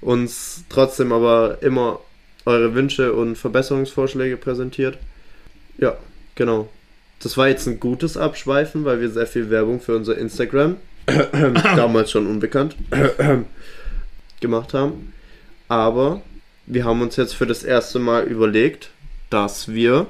[0.00, 2.00] Uns trotzdem aber immer
[2.46, 4.98] eure Wünsche und Verbesserungsvorschläge präsentiert.
[5.78, 5.96] Ja,
[6.34, 6.68] genau.
[7.20, 12.10] Das war jetzt ein gutes Abschweifen, weil wir sehr viel Werbung für unser Instagram, damals
[12.10, 12.76] schon unbekannt,
[14.40, 15.12] gemacht haben.
[15.68, 16.22] Aber
[16.66, 18.90] wir haben uns jetzt für das erste Mal überlegt,
[19.28, 20.06] dass wir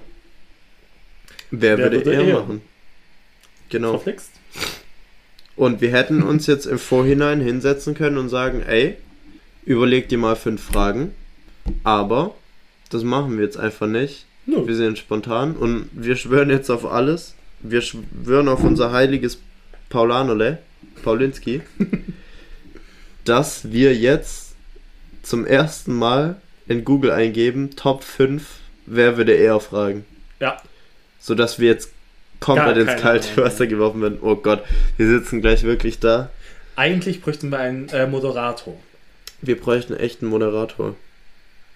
[1.51, 2.41] Wer, Wer würde würde eher?
[2.41, 2.63] machen?
[3.69, 3.91] Genau.
[3.93, 4.31] Verflixt.
[5.57, 8.97] Und wir hätten uns jetzt im Vorhinein hinsetzen können und sagen, ey,
[9.65, 11.13] überleg dir mal fünf Fragen.
[11.85, 12.35] Aber
[12.89, 14.27] das machen wir jetzt einfach nicht.
[14.51, 14.67] Nö.
[14.67, 17.35] Wir sind spontan und wir schwören jetzt auf alles.
[17.61, 19.39] Wir schwören auf unser heiliges
[19.91, 20.59] Paulanole,
[21.05, 21.63] Paulinski,
[23.25, 24.55] dass wir jetzt
[25.23, 28.45] zum ersten Mal in Google eingeben, Top 5,
[28.87, 30.05] wer würde eher fragen.
[30.41, 30.61] Ja.
[31.21, 31.91] Sodass wir jetzt
[32.41, 33.43] komplett ins kalte.
[33.43, 34.19] Wasser geworfen werden.
[34.21, 34.65] Oh Gott,
[34.97, 36.31] wir sitzen gleich wirklich da.
[36.75, 38.77] Eigentlich bräuchten wir einen äh, Moderator.
[39.43, 40.97] Wir bräuchten echt einen Moderator.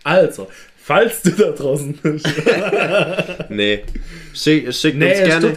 [0.03, 0.49] Also,
[0.85, 2.29] falls du da draußen bist.
[3.49, 3.85] Nee.
[4.35, 5.55] Schick, schickt, nee, uns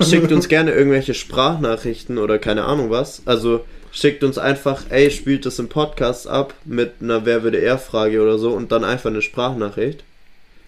[0.00, 3.22] schickt uns gerne irgendwelche Sprachnachrichten oder keine Ahnung was.
[3.26, 7.78] Also schickt uns einfach, ey, spielt das im Podcast ab mit einer Wer würde eher
[7.78, 10.02] Frage oder so und dann einfach eine Sprachnachricht.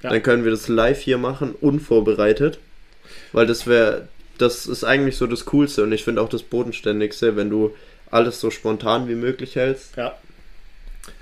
[0.03, 0.11] Ja.
[0.11, 2.59] Dann können wir das live hier machen, unvorbereitet.
[3.33, 7.37] Weil das wäre, das ist eigentlich so das Coolste und ich finde auch das Bodenständigste,
[7.37, 7.75] wenn du
[8.11, 10.15] alles so spontan wie möglich hältst Ja.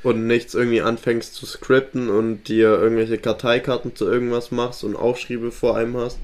[0.03, 5.51] Und nichts irgendwie anfängst zu skripten und dir irgendwelche Karteikarten zu irgendwas machst und Aufschriebe
[5.53, 6.19] vor einem hast.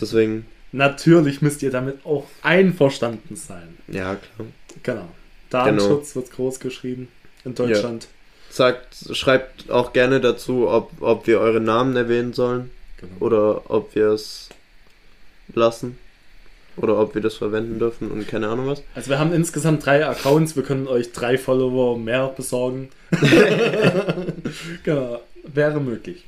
[0.00, 3.78] Deswegen, Natürlich müsst ihr damit auch einverstanden sein.
[3.88, 4.48] ja klar.
[4.82, 5.08] Genau.
[5.50, 7.08] Datenschutz wird groß geschrieben
[7.44, 8.08] in Deutschland.
[8.50, 12.70] Sagt, schreibt auch gerne dazu, ob, ob wir eure Namen erwähnen sollen
[13.00, 13.12] Genau.
[13.20, 14.48] oder ob wir es
[15.54, 15.98] lassen
[16.82, 18.82] oder ob wir das verwenden dürfen und keine Ahnung was.
[18.94, 22.88] Also wir haben insgesamt drei Accounts, wir können euch drei Follower mehr besorgen.
[24.84, 26.24] genau, wäre möglich.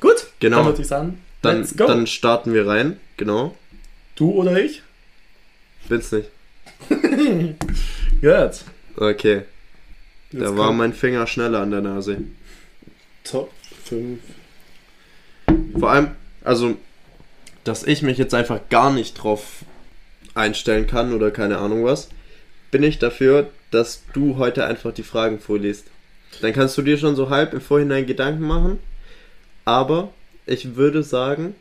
[0.00, 0.58] Gut, Genau.
[0.58, 3.54] dann würde ich sagen, Dann, dann starten wir rein, genau.
[4.16, 4.82] du oder ich?
[5.88, 6.28] Bin's nicht.
[6.88, 8.64] Gut.
[8.96, 9.42] Okay,
[10.30, 12.18] Jetzt da war kommt mein Finger schneller an der Nase.
[13.24, 13.50] Top
[13.84, 14.20] 5.
[15.78, 16.10] Vor allem,
[16.44, 16.76] also,
[17.64, 19.64] dass ich mich jetzt einfach gar nicht drauf
[20.40, 22.08] einstellen kann oder keine Ahnung was,
[22.70, 25.86] bin ich dafür, dass du heute einfach die Fragen vorliest.
[26.40, 28.78] Dann kannst du dir schon so halb im Vorhinein Gedanken machen.
[29.64, 30.12] Aber
[30.46, 31.54] ich würde sagen,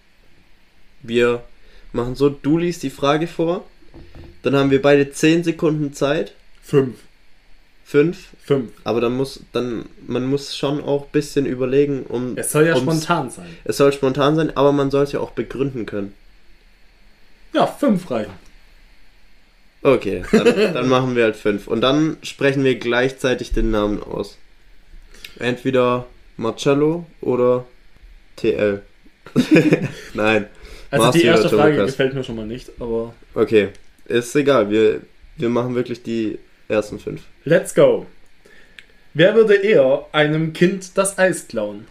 [1.01, 1.43] wir
[1.91, 3.65] machen so, du liest die Frage vor.
[4.43, 6.33] Dann haben wir beide 10 Sekunden Zeit.
[6.61, 6.95] Fünf.
[7.85, 8.29] 5.
[8.43, 8.71] Fünf.
[8.83, 12.37] Aber dann muss, dann, man muss schon auch ein bisschen überlegen, um.
[12.37, 13.47] Es soll ja spontan sein.
[13.63, 16.13] Es soll spontan sein, aber man soll es ja auch begründen können.
[17.53, 18.33] Ja, fünf reichen.
[19.81, 21.67] Okay, dann, dann machen wir halt fünf.
[21.67, 24.37] Und dann sprechen wir gleichzeitig den Namen aus.
[25.39, 27.65] Entweder Marcello oder
[28.35, 28.81] TL.
[30.13, 30.47] Nein.
[30.91, 31.91] Also Marci die erste Frage Lukas?
[31.91, 33.69] gefällt mir schon mal nicht, aber Okay,
[34.05, 34.69] ist egal.
[34.71, 35.01] Wir,
[35.37, 37.21] wir machen wirklich die ersten fünf.
[37.45, 38.05] let's go.
[39.13, 41.87] Wer würde eher einem Kind das Eis klauen?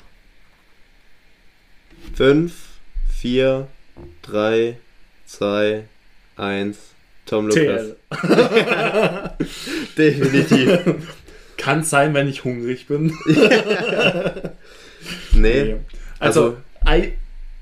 [2.14, 2.55] Fünf,
[3.20, 3.68] vier,
[4.22, 4.79] drei,
[5.27, 5.85] zwei,
[6.37, 6.79] eins.
[7.28, 7.94] Tom Lukas.
[9.96, 10.78] Definitiv.
[11.56, 13.12] Kann sein, wenn ich hungrig bin.
[15.32, 15.76] Nee.
[16.18, 17.12] Also, Also- Ei,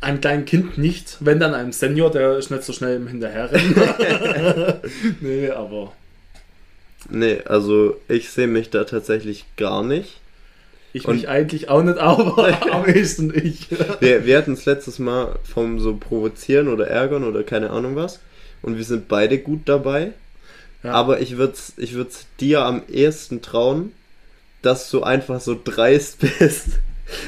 [0.01, 3.75] einem kleinen Kind nicht, wenn dann einem Senior, der ist nicht so schnell im Hinterherrennen.
[5.21, 5.93] nee, aber
[7.09, 10.19] Nee, also ich sehe mich da tatsächlich gar nicht.
[10.93, 13.69] ich Und- mich eigentlich auch nicht, aber am ehesten ich.
[14.01, 18.21] Wir, wir hatten es letztes Mal vom so provozieren oder ärgern oder keine Ahnung was.
[18.67, 20.13] Und wir sind beide gut dabei.
[20.83, 20.93] Ja.
[20.93, 23.93] Aber ich würde es ich würd's dir am ehesten trauen,
[24.61, 26.67] dass du einfach so dreist bist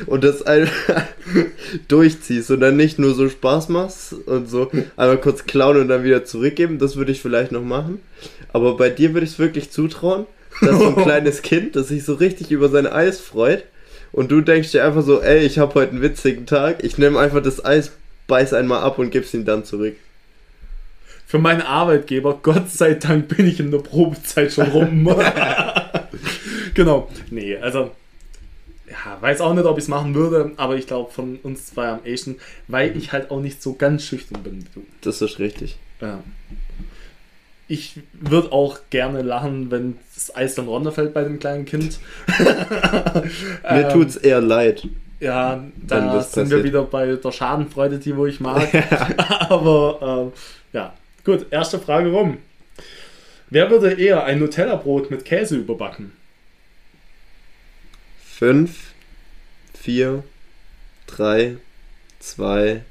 [0.06, 1.04] und das einfach
[1.88, 6.02] durchziehst und dann nicht nur so Spaß machst und so einmal kurz klauen und dann
[6.02, 6.80] wieder zurückgeben.
[6.80, 8.00] Das würde ich vielleicht noch machen.
[8.52, 10.26] Aber bei dir würde ich es wirklich zutrauen,
[10.60, 13.62] dass so ein kleines Kind, das sich so richtig über sein Eis freut
[14.10, 17.20] und du denkst dir einfach so, ey, ich habe heute einen witzigen Tag, ich nehme
[17.20, 17.92] einfach das Eis,
[18.26, 19.94] beiß einmal ab und gib's ihm dann zurück.
[21.28, 25.06] Für meinen Arbeitgeber, Gott sei Dank, bin ich in der Probezeit schon rum.
[26.74, 27.10] genau.
[27.30, 27.90] Nee, also.
[28.88, 31.88] Ja, weiß auch nicht, ob ich es machen würde, aber ich glaube von uns zwei
[31.88, 32.36] am ehesten,
[32.66, 34.86] weil ich halt auch nicht so ganz schüchtern bin wie du.
[35.02, 35.76] Das ist richtig.
[36.00, 36.24] Ja.
[37.68, 41.98] Ich würde auch gerne lachen, wenn das Eis dann runterfällt bei dem kleinen Kind.
[42.38, 43.30] Mir
[43.64, 44.88] Ähm, tut's eher leid.
[45.20, 48.66] Ja, wenn da das sind wir wieder bei der Schadenfreude, die wo ich mag.
[49.50, 50.32] Aber ähm,
[50.72, 50.94] ja,
[51.28, 52.38] gut, erste Frage rum.
[53.50, 56.12] Wer würde eher ein Nutella-Brot mit Käse überbacken?
[58.24, 58.92] Fünf,
[59.78, 60.24] vier,
[61.06, 61.56] drei,
[62.18, 62.82] zwei,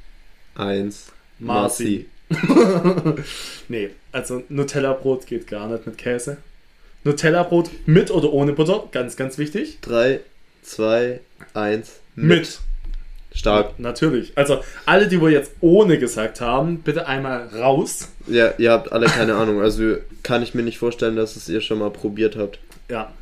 [0.54, 1.08] eins.
[1.40, 2.06] Marci.
[3.70, 6.38] nee, also Nutella-Brot geht gar nicht mit Käse.
[7.06, 9.80] Nutella-Brot mit oder ohne Butter, ganz, ganz wichtig.
[9.82, 10.20] Drei,
[10.62, 11.22] zwei,
[11.56, 12.02] eins.
[12.16, 12.60] Mit.
[13.38, 13.80] Stark.
[13.80, 14.32] Natürlich.
[14.36, 18.10] Also alle, die wir jetzt ohne gesagt haben, bitte einmal raus.
[18.28, 19.62] Ja, ihr habt alle keine Ahnung.
[19.62, 22.60] Also kann ich mir nicht vorstellen, dass es ihr schon mal probiert habt.
[22.90, 23.14] Ja,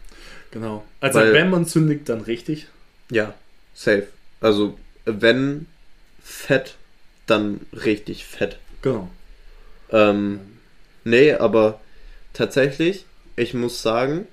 [0.51, 0.83] genau.
[1.01, 2.67] Also Weil- wenn man zündigt, dann richtig.
[3.11, 3.33] Ja,
[3.73, 4.07] safe.
[4.41, 5.67] Also wenn
[6.23, 6.75] fett,
[7.27, 8.57] dann richtig fett.
[8.81, 9.09] Genau.
[9.91, 10.39] Ähm,
[11.03, 11.79] nee, aber
[12.33, 14.27] tatsächlich, ich muss sagen,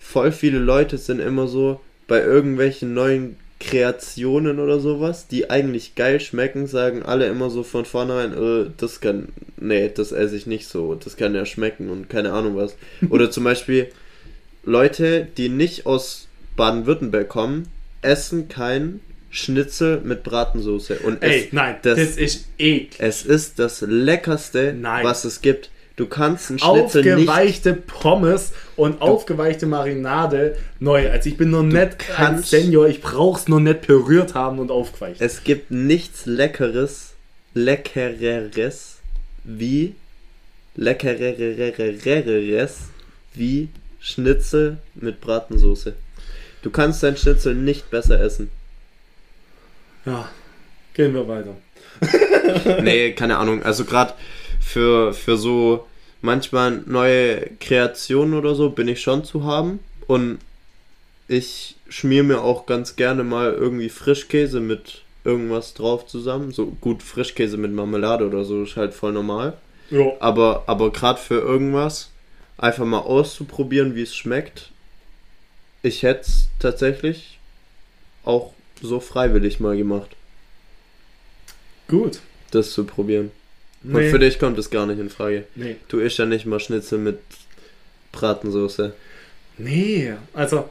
[0.00, 6.20] voll viele Leute sind immer so bei irgendwelchen neuen Kreationen oder sowas, die eigentlich geil
[6.20, 10.68] schmecken, sagen alle immer so von vornherein, äh, das kann, nee, das esse ich nicht
[10.68, 12.76] so, das kann ja schmecken und keine Ahnung was.
[13.10, 13.88] Oder zum Beispiel
[14.64, 17.68] Leute, die nicht aus Baden-Württemberg kommen,
[18.02, 20.98] essen kein Schnitzel mit Bratensoße.
[21.00, 22.90] Und Ey, es, nein, das- das, ist eklig.
[22.98, 25.04] es ist das leckerste, Nein.
[25.04, 25.70] was es gibt.
[25.96, 27.28] Du kannst einen Schnitzel nicht.
[27.28, 31.10] Aufgeweichte Pommes und aufgeweichte Marinade neu.
[31.10, 34.70] Also ich bin nur nicht ein kannst- Senior, ich brauch's nur nicht püriert haben und
[34.70, 35.22] aufgeweicht.
[35.22, 37.14] Es gibt nichts leckeres,
[37.54, 38.96] leckereres
[39.44, 39.94] wie
[40.74, 42.74] leckereres
[43.34, 43.68] wie
[44.00, 45.94] Schnitzel mit Bratensoße.
[46.62, 48.50] Du kannst dein Schnitzel nicht besser essen.
[50.04, 50.28] Ja,
[50.94, 51.56] gehen wir weiter.
[52.82, 53.62] nee, keine Ahnung.
[53.62, 54.14] Also gerade
[54.66, 55.86] für, für so
[56.22, 59.78] manchmal neue Kreationen oder so bin ich schon zu haben.
[60.08, 60.38] Und
[61.28, 66.50] ich schmier mir auch ganz gerne mal irgendwie Frischkäse mit irgendwas drauf zusammen.
[66.50, 69.56] So gut Frischkäse mit Marmelade oder so ist halt voll normal.
[69.90, 72.10] Ja, Aber, aber gerade für irgendwas
[72.58, 74.72] einfach mal auszuprobieren, wie es schmeckt.
[75.82, 77.38] Ich hätte es tatsächlich
[78.24, 78.52] auch
[78.82, 80.10] so freiwillig mal gemacht,
[81.86, 82.20] gut.
[82.50, 83.30] das zu probieren.
[83.86, 85.44] Und Nee, für dich kommt es gar nicht in Frage.
[85.54, 85.76] nee.
[85.88, 87.18] Du isst ja nicht mal Schnitzel mit
[88.12, 88.92] Bratensoße.
[89.58, 90.68] nee, also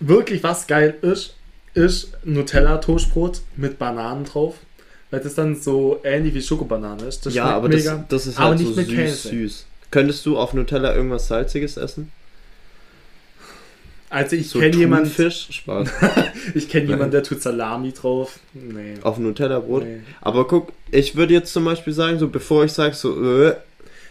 [0.00, 1.34] wirklich was geil ist,
[1.74, 4.56] ist Nutella-Toastbrot mit Bananen drauf.
[5.10, 7.24] Weil das dann so ähnlich wie Schokobanane ist.
[7.24, 9.28] Das ja, aber das, das ist aber halt nicht so süß, Käse.
[9.28, 9.66] süß.
[9.92, 12.10] Könntest du auf Nutella irgendwas Salziges essen?
[14.08, 15.48] Also ich So kenne jemanden, Thunfisch?
[15.50, 15.88] Spaß.
[16.54, 18.38] ich kenne jemanden, der tut Salami drauf.
[18.54, 18.94] Nee.
[19.02, 19.84] auf Nutella-Brot?
[19.84, 20.00] nee.
[20.20, 23.56] Aber guck, ich würde jetzt zum Beispiel sagen, so bevor ich sage, so, äh,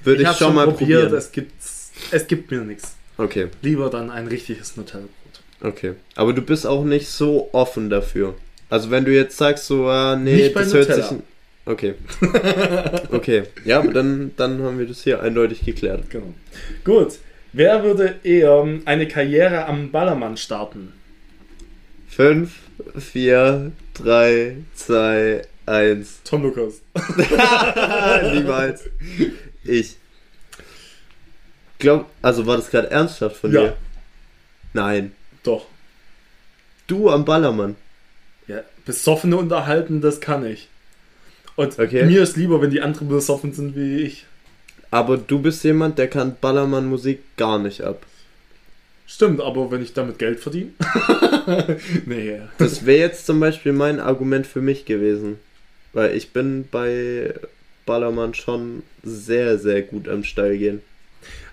[0.03, 1.17] würde ich, hab's schon mal probiert, probieren.
[1.17, 1.53] es gibt,
[2.12, 2.95] es gibt mir nichts.
[3.17, 5.71] Okay, Lieber dann ein richtiges Nutella-Brot.
[5.73, 5.93] okay.
[6.15, 8.36] Aber du bist auch nicht so offen dafür.
[8.69, 11.05] Also wenn du jetzt sagst, so, ah, nee, Nicht das hört sich...
[11.67, 11.95] Okay.
[13.12, 13.43] Okay.
[13.63, 16.10] Ja, dann, dann haben wir das hier eindeutig geklärt.
[16.10, 16.34] Genau.
[16.84, 17.13] Gut.
[17.57, 20.91] Wer würde eher eine Karriere am Ballermann starten?
[22.09, 22.51] 5,
[22.99, 26.21] 4, 3, 2, 1.
[26.25, 26.81] Tom Lukas.
[28.33, 28.89] Niemals.
[29.63, 29.95] Ich.
[31.79, 33.61] Glaub, also war das gerade ernsthaft von Ja.
[33.61, 33.77] dir?
[34.73, 35.13] Nein.
[35.43, 35.67] Doch.
[36.87, 37.77] Du am Ballermann.
[38.47, 40.67] Ja, besoffene unterhalten, das kann ich.
[41.55, 42.05] Und Okay.
[42.05, 44.25] mir ist lieber, wenn die anderen besoffen sind wie ich.
[44.91, 48.05] Aber du bist jemand, der kann Ballermann-Musik gar nicht ab.
[49.07, 50.71] Stimmt, aber wenn ich damit Geld verdiene.
[52.05, 52.39] nee.
[52.57, 55.37] Das wäre jetzt zum Beispiel mein Argument für mich gewesen.
[55.93, 57.33] Weil ich bin bei
[57.85, 60.81] Ballermann schon sehr, sehr gut am Steil gehen.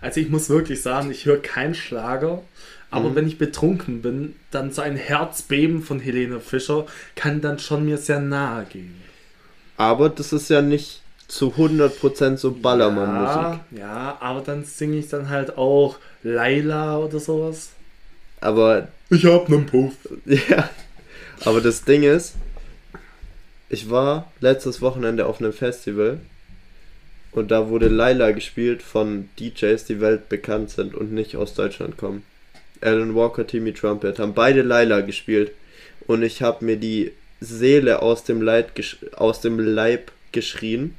[0.01, 2.43] Also ich muss wirklich sagen, ich höre keinen Schlager.
[2.91, 3.15] Aber Mhm.
[3.17, 7.99] wenn ich betrunken bin, dann so ein Herzbeben von Helene Fischer kann dann schon mir
[7.99, 8.95] sehr nahe gehen.
[9.77, 11.02] Aber das ist ja nicht
[11.33, 13.61] zu 100% so Ballermann-Musik.
[13.71, 17.71] Ja, ja, aber dann singe ich dann halt auch Laila oder sowas.
[18.43, 19.95] Aber Ich hab nen Puff.
[20.27, 20.69] Ja,
[21.45, 22.35] aber das Ding ist,
[23.71, 26.19] ich war letztes Wochenende auf einem Festival
[27.33, 32.25] und da wurde Laila gespielt von DJs, die weltbekannt sind und nicht aus Deutschland kommen.
[32.83, 35.53] Alan Walker, Timmy Trumpet haben beide Laila gespielt
[36.07, 40.95] und ich habe mir die Seele aus dem, Leid gesch- aus dem Leib geschrien.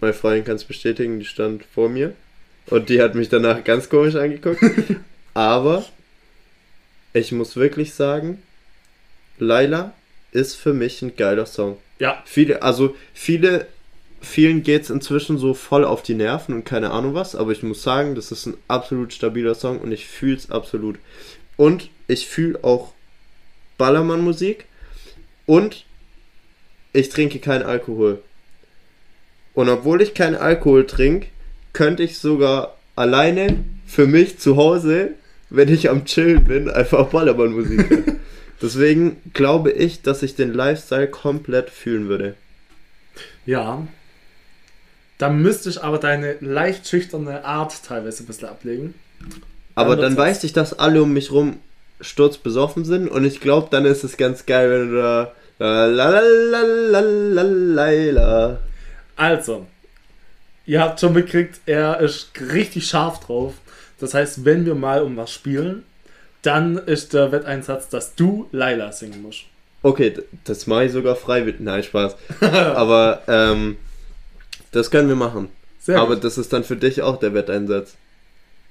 [0.00, 2.14] Meine Freundin kann es bestätigen, die stand vor mir
[2.66, 4.62] und die hat mich danach ganz komisch angeguckt.
[5.34, 5.84] Aber
[7.12, 8.42] ich muss wirklich sagen,
[9.38, 9.92] Laila
[10.32, 11.78] ist für mich ein geiler Song.
[11.98, 13.66] Ja, Viele, also viele,
[14.20, 17.62] vielen geht es inzwischen so voll auf die Nerven und keine Ahnung was, aber ich
[17.62, 20.98] muss sagen, das ist ein absolut stabiler Song und ich fühle es absolut.
[21.56, 22.94] Und ich fühle auch
[23.76, 24.64] Ballermann-Musik
[25.46, 25.84] und
[26.92, 28.22] ich trinke keinen Alkohol.
[29.54, 31.26] Und obwohl ich keinen Alkohol trinke,
[31.72, 35.10] könnte ich sogar alleine für mich zu Hause,
[35.50, 38.20] wenn ich am Chillen bin, einfach Ballermann-Musik hören.
[38.62, 42.34] Deswegen glaube ich, dass ich den Lifestyle komplett fühlen würde.
[43.46, 43.86] ja.
[45.18, 48.94] Da müsste ich aber deine leicht schüchterne Art teilweise ein bisschen ablegen.
[49.74, 51.58] Aber Dann dann weiß ich, dass alle um mich rum
[52.00, 56.20] sturzbesoffen sind und ich glaube, dann ist es ganz geil, wenn du da la la
[56.20, 58.58] la la la la la
[59.20, 59.66] Also,
[60.64, 63.52] ihr habt schon mitgekriegt, er ist richtig scharf drauf.
[63.98, 65.84] Das heißt, wenn wir mal um was spielen,
[66.40, 69.42] dann ist der Wetteinsatz, dass du Laila singen musst.
[69.82, 71.60] Okay, das mache ich sogar freiwillig.
[71.60, 72.16] Nein, Spaß.
[72.40, 73.76] Aber ähm,
[74.72, 75.50] das können wir machen.
[75.80, 76.24] Sehr Aber gut.
[76.24, 77.96] das ist dann für dich auch der Wetteinsatz.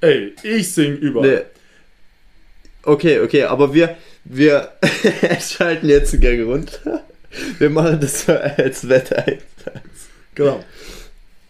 [0.02, 1.30] Ey, ich sing überall.
[1.30, 1.42] Nee.
[2.82, 4.72] Okay, okay, aber wir, wir
[5.42, 7.04] schalten jetzt den Gang runter.
[7.60, 10.09] Wir machen das als Wetteinsatz.
[10.40, 10.64] Genau.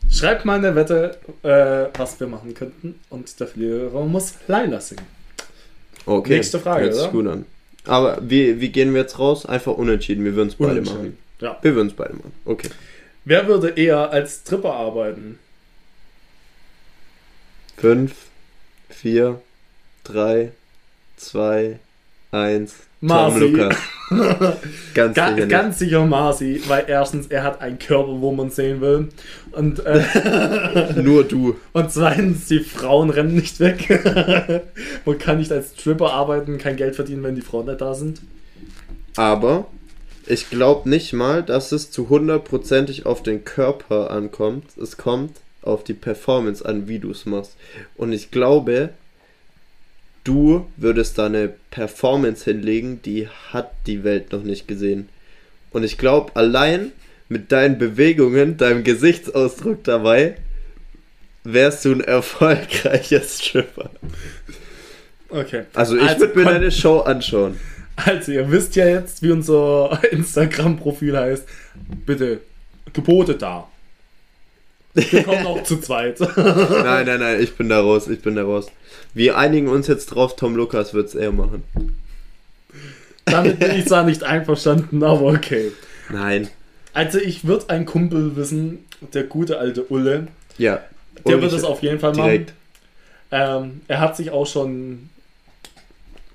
[0.10, 2.99] Schreibt mal eine Wette, äh, was wir machen könnten.
[3.12, 5.06] Und der Verlierer muss Laila singen.
[6.08, 6.38] Okay.
[6.38, 7.12] Nächste Frage, Hört sich oder?
[7.12, 7.45] gut an.
[7.86, 9.45] Aber wie, wie gehen wir jetzt raus?
[9.45, 10.25] Einfach unentschieden.
[10.25, 11.17] Wir würden es beide machen.
[11.39, 11.60] Ja.
[11.62, 12.34] Wir würden es beide machen.
[12.45, 12.69] Okay.
[13.25, 15.38] Wer würde eher als Tripper arbeiten?
[17.78, 18.12] 5,
[18.89, 19.39] 4,
[20.06, 20.52] 3,
[21.17, 21.80] 2,
[22.32, 22.75] 1.
[23.02, 23.39] Marci.
[23.39, 23.78] Tom Lukas.
[24.93, 25.49] Ganz Ga sicher nicht.
[25.49, 29.09] ganz sicher Marci, weil erstens, er hat einen Körper, wo man sehen will.
[29.51, 31.55] Und, äh, Nur du.
[31.73, 34.63] und zweitens, die Frauen rennen nicht weg.
[35.05, 38.21] man kann nicht als Tripper arbeiten, kein Geld verdienen, wenn die Frauen nicht da sind.
[39.15, 39.67] Aber
[40.25, 44.65] ich glaube nicht mal, dass es zu hundertprozentig auf den Körper ankommt.
[44.81, 45.31] Es kommt
[45.62, 47.55] auf die Performance an, wie du es machst.
[47.95, 48.89] Und ich glaube,
[50.23, 55.09] du würdest da eine Performance hinlegen, die hat die Welt noch nicht gesehen.
[55.71, 56.91] Und ich glaube, allein
[57.27, 60.35] mit deinen Bewegungen, deinem Gesichtsausdruck dabei,
[61.43, 63.89] wärst du ein erfolgreicher Stripper.
[65.29, 65.63] Okay.
[65.73, 67.57] Also ich Also würde mir deine Show anschauen.
[68.05, 71.43] Also, ihr wisst ja jetzt, wie unser Instagram-Profil heißt.
[72.05, 72.39] Bitte,
[72.93, 73.67] Gebote da.
[74.94, 76.19] Wir kommen auch zu zweit.
[76.35, 78.67] Nein, nein, nein, ich bin da raus, ich bin da raus.
[79.13, 81.63] Wir einigen uns jetzt drauf, Tom Lukas wird es eher machen.
[83.25, 85.71] Damit bin ich zwar nicht einverstanden, aber okay.
[86.10, 86.50] Nein.
[86.94, 88.79] Also, ich würde einen Kumpel wissen,
[89.13, 90.27] der gute alte Ulle.
[90.58, 90.81] Ja.
[91.27, 92.23] Der wird es auf jeden Fall machen.
[92.23, 92.54] direkt.
[93.31, 95.10] Ähm, er hat sich auch schon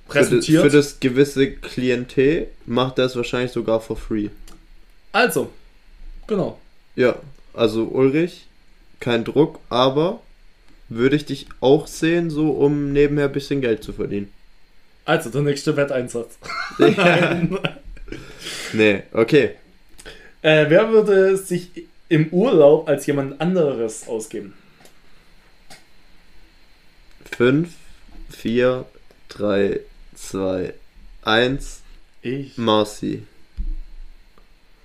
[0.09, 0.63] Für das, präsentiert.
[0.63, 4.29] für das gewisse Klientel macht er es wahrscheinlich sogar for free.
[5.13, 5.51] also,
[6.29, 6.59] genau.
[6.95, 7.17] Ja,
[7.55, 8.47] also Ulrich,
[9.01, 10.21] kein Druck, aber
[10.89, 14.33] würde ich dich auch sehen, so um nebenher ein bisschen Geld zu verdienen.
[15.05, 16.39] Also, der nächste Wetteinsatz.
[18.73, 19.51] nee, okay.
[20.43, 21.71] Äh, wer würde sich
[22.09, 24.55] im Urlaub als jemand anderes ausgeben?
[27.37, 27.69] 5,
[28.31, 28.85] 4,
[29.29, 29.81] 3,
[30.15, 30.75] 2,
[31.23, 31.83] 1,
[32.23, 32.57] Ich.
[32.57, 33.25] Marcy.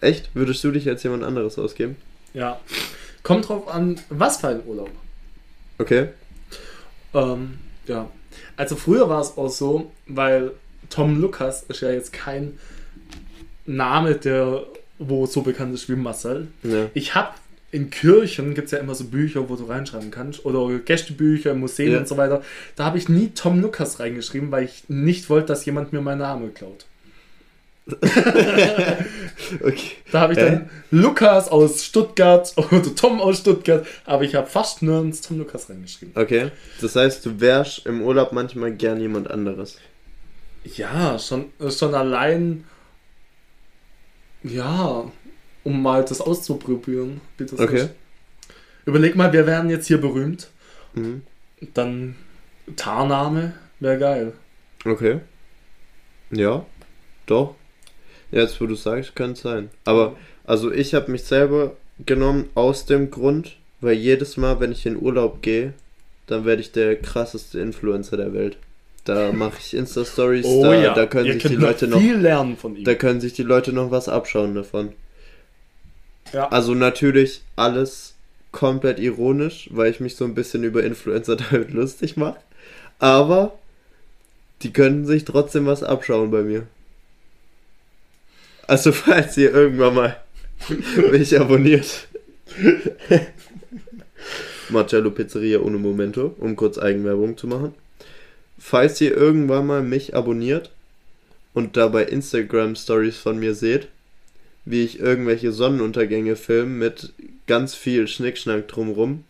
[0.02, 0.30] Echt?
[0.34, 1.98] Würdest du dich als jemand anderes ausgeben?
[2.34, 2.60] Ja.
[3.24, 4.90] Kommt drauf an, was für ein Urlaub.
[5.78, 6.10] Okay.
[7.14, 7.58] Ähm,
[7.88, 8.10] ja.
[8.56, 10.52] Also früher war es auch so, weil
[10.90, 12.58] Tom Lukas ist ja jetzt kein
[13.66, 14.64] Name, der
[14.98, 16.48] wo so bekannt ist wie Marcel.
[16.64, 16.88] Ja.
[16.94, 17.30] Ich habe
[17.72, 20.44] in Kirchen gibt es ja immer so Bücher, wo du reinschreiben kannst.
[20.44, 22.00] Oder Gästebücher, Museen Ja.
[22.00, 22.42] und so weiter.
[22.76, 26.20] Da habe ich nie Tom Lukas reingeschrieben, weil ich nicht wollte, dass jemand mir meinen
[26.20, 26.86] Namen klaut.
[29.64, 29.92] Okay.
[30.12, 34.82] Da habe ich dann Lukas aus Stuttgart oder Tom aus Stuttgart, aber ich habe fast
[34.82, 36.14] nirgends Tom Lukas reingeschrieben.
[36.22, 36.52] Okay.
[36.82, 39.78] Das heißt, du wärst im Urlaub manchmal gern jemand anderes.
[40.64, 42.66] Ja, schon, schon allein,
[44.44, 45.10] ja,
[45.64, 47.22] um mal das auszuprobieren.
[47.38, 47.76] das Okay.
[47.84, 47.90] ist.
[48.86, 50.50] Überleg mal, wir wären jetzt hier berühmt.
[50.94, 51.24] Mhm.
[51.74, 52.16] Dann
[52.76, 54.34] Tarname wäre geil.
[54.86, 55.20] Okay.
[56.32, 56.66] Ja.
[57.26, 57.56] Doch.
[58.32, 59.70] Jetzt, wo du sagst, kann es sein.
[59.86, 60.16] Aber,
[60.46, 61.76] also ich habe mich selber
[62.06, 65.74] genommen aus dem Grund, weil jedes Mal, wenn ich in Urlaub gehe,
[66.28, 68.58] dann werde ich der krasseste Influencer der Welt.
[69.06, 72.58] Da mache ich Insta-Stories, da, da können Oh Ihr sich die Leute noch viel lernen
[72.58, 72.84] von ihm.
[72.84, 74.94] Da können sich die Leute noch was abschauen davon.
[76.32, 76.48] Ja.
[76.50, 78.14] Also natürlich alles
[78.52, 82.40] komplett ironisch, weil ich mich so ein bisschen über Influencer damit lustig mache.
[83.00, 83.58] Aber
[84.62, 86.68] die können sich trotzdem was abschauen bei mir.
[88.70, 90.18] Also falls ihr irgendwann mal
[91.12, 92.08] mich abonniert.
[94.70, 97.74] Marcello Pizzeria ohne Momento, um kurz Eigenwerbung zu machen.
[98.60, 100.70] Falls ihr irgendwann mal mich abonniert
[101.56, 103.88] und dabei Instagram Stories von mir seht,
[104.66, 107.12] wie ich irgendwelche Sonnenuntergänge filme mit
[107.48, 109.24] ganz viel Schnickschnack drumrum,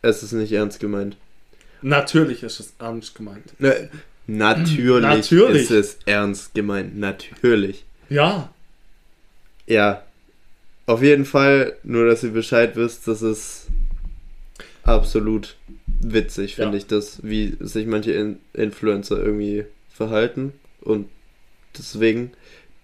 [0.00, 1.18] es ist nicht ernst gemeint.
[1.82, 3.52] Natürlich ist es ernst gemeint.
[3.60, 3.90] Ne,
[4.26, 5.62] natürlich, Natürlich.
[5.64, 6.96] ist es ernst gemeint.
[6.96, 7.84] Natürlich.
[8.08, 8.48] Ja,
[9.72, 10.02] Ja.
[10.86, 13.68] Auf jeden Fall, nur dass ihr Bescheid wisst, das ist
[14.82, 15.56] absolut
[16.00, 16.78] witzig, finde Ja.
[16.78, 20.52] ich, das, wie sich manche In Influencer irgendwie verhalten.
[20.80, 21.08] Und
[21.78, 22.32] deswegen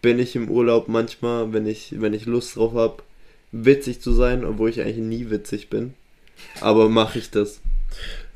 [0.00, 3.02] bin ich im Urlaub manchmal, wenn ich, wenn ich Lust drauf habe,
[3.50, 5.94] witzig zu sein, obwohl ich eigentlich nie witzig bin.
[6.60, 7.60] Aber mache ich das.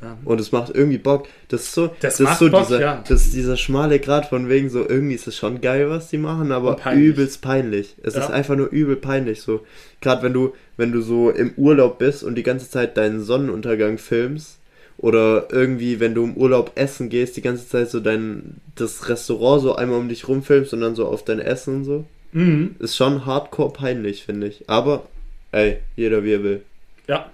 [0.00, 0.18] Ja.
[0.24, 1.28] Und es macht irgendwie Bock.
[1.48, 3.05] Das ist so, Das das, ist so Bock, dieser, ja.
[3.09, 6.50] das dieser schmale Grad von wegen so, irgendwie ist es schon geil, was die machen,
[6.50, 7.07] aber peinlich.
[7.09, 7.94] übelst peinlich.
[8.03, 8.22] Es Ja.
[8.24, 9.42] ist einfach nur übel peinlich.
[9.42, 9.64] So,
[10.00, 13.98] gerade wenn du, wenn du so im Urlaub bist und die ganze Zeit deinen Sonnenuntergang
[13.98, 14.59] filmst,
[14.98, 19.62] oder irgendwie, wenn du im Urlaub essen gehst, die ganze Zeit so dein das Restaurant
[19.62, 22.05] so einmal um dich rumfilmst und dann so auf dein Essen und so.
[22.32, 22.76] Mhm.
[22.78, 24.68] Ist schon hardcore peinlich, finde ich.
[24.68, 25.07] Aber,
[25.50, 26.62] ey, jeder wie er will.
[27.09, 27.30] Ja,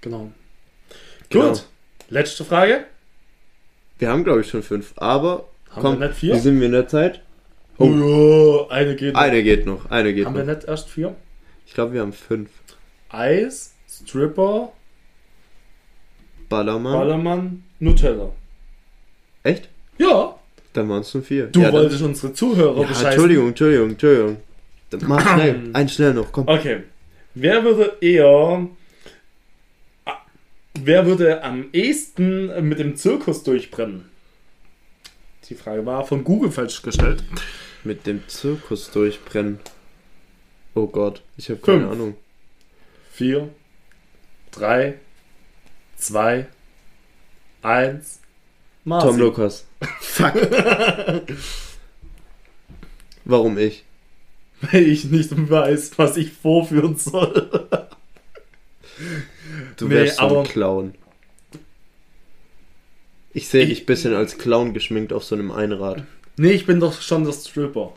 [0.00, 0.30] genau.
[1.30, 1.48] Genau.
[1.50, 1.64] Gut,
[2.10, 2.84] letzte Frage.
[3.98, 4.92] Wir haben, glaube ich, schon fünf.
[4.96, 6.34] Aber, Haben komm, wir nicht vier?
[6.34, 7.20] wie sind wir in der Zeit?
[7.78, 9.20] Oh, ja, eine geht noch.
[9.20, 10.46] Eine geht noch, eine geht Haben noch.
[10.46, 11.14] wir nicht erst vier?
[11.66, 12.50] Ich glaube, wir haben fünf.
[13.08, 14.72] Eis, Stripper,
[16.48, 16.92] Ballermann.
[16.98, 18.30] Ballermann, Nutella.
[19.42, 19.68] Echt?
[19.98, 20.36] Ja,
[20.72, 21.46] Dann waren es nur vier.
[21.46, 23.06] du ja, dann- wolltest unsere Zuhörer Ja, bescheißen.
[23.08, 24.36] Entschuldigung, Entschuldigung, Entschuldigung.
[24.90, 25.60] Dann Mach schnell.
[25.72, 26.48] Ein schnell noch, komm.
[26.48, 26.82] Okay.
[27.34, 28.66] Wer würde eher.
[30.78, 34.10] Wer würde am ehesten mit dem Zirkus durchbrennen?
[35.48, 37.22] Die Frage war von Google falsch gestellt.
[37.84, 39.60] Mit dem Zirkus durchbrennen.
[40.74, 41.92] Oh Gott, ich habe keine Fünf.
[41.92, 42.16] Ahnung.
[43.12, 43.48] Vier,
[44.50, 44.98] drei,
[45.96, 46.46] zwei,
[47.62, 48.20] eins.
[48.84, 49.06] Marci.
[49.06, 49.66] Tom Lukas.
[50.00, 50.34] Fuck.
[53.24, 53.84] Warum ich?
[54.60, 57.68] Weil ich nicht weiß, was ich vorführen soll.
[59.76, 60.94] Du Nee, wärst so aber- ein Clown.
[63.32, 66.04] Ich sehe Ich- dich ein bisschen als Clown geschminkt auf so einem Einrad.
[66.36, 67.92] Nee, ich bin doch schon der Stripper.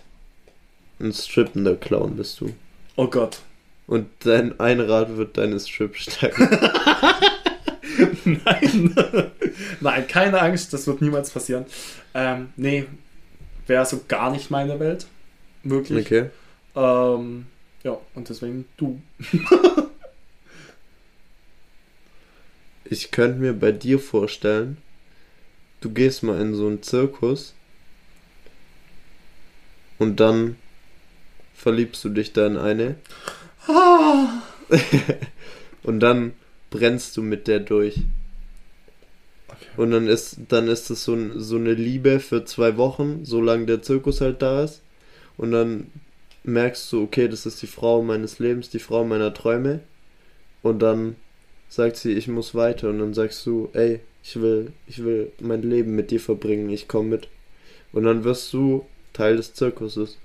[1.00, 2.54] Ein strippender Clown bist du.
[2.96, 3.40] Oh Gott.
[3.86, 6.50] Und dein Einrad wird deine Strip stärken.
[8.26, 8.96] Nein.
[9.80, 11.66] Nein, keine Angst, das wird niemals passieren.
[12.14, 12.86] Ähm, nee,
[13.68, 15.06] wäre so gar nicht meine Welt.
[15.64, 16.06] Wirklich.
[16.06, 16.30] Okay.
[16.76, 17.46] Ähm,
[17.84, 19.00] ja, und deswegen du.
[22.90, 24.78] ich könnte mir bei dir vorstellen,
[25.82, 27.54] du gehst mal in so einen Zirkus
[29.98, 30.56] und dann
[31.54, 32.96] verliebst du dich da in eine
[33.68, 34.42] Ah,
[35.84, 36.34] und dann
[36.70, 37.98] brennst du mit der durch.
[39.48, 39.66] okay.
[39.76, 43.66] Und dann ist, dann ist es so, ein, so eine Liebe für zwei Wochen, solange
[43.66, 44.82] der Zirkus halt da ist.
[45.38, 45.92] Und dann
[46.44, 49.82] merkst du, okay, das ist die Frau meines Lebens, die Frau meiner Träume.
[50.62, 51.18] Und dann
[51.70, 52.90] sagt sie, ich muss weiter.
[52.90, 56.88] Und dann sagst du, ey, ich will, ich will mein Leben mit dir verbringen, ich
[56.88, 57.28] komme mit.
[57.94, 60.18] Und dann wirst du Teil des Zirkuses.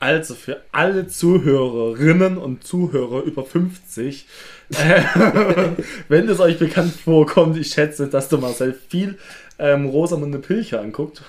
[0.00, 4.26] Also für alle Zuhörerinnen und Zuhörer über 50,
[4.70, 5.02] äh,
[6.08, 9.18] wenn es euch bekannt vorkommt, ich schätze, dass der Marcel viel
[9.58, 11.22] ähm, Rosamunde Pilcher anguckt.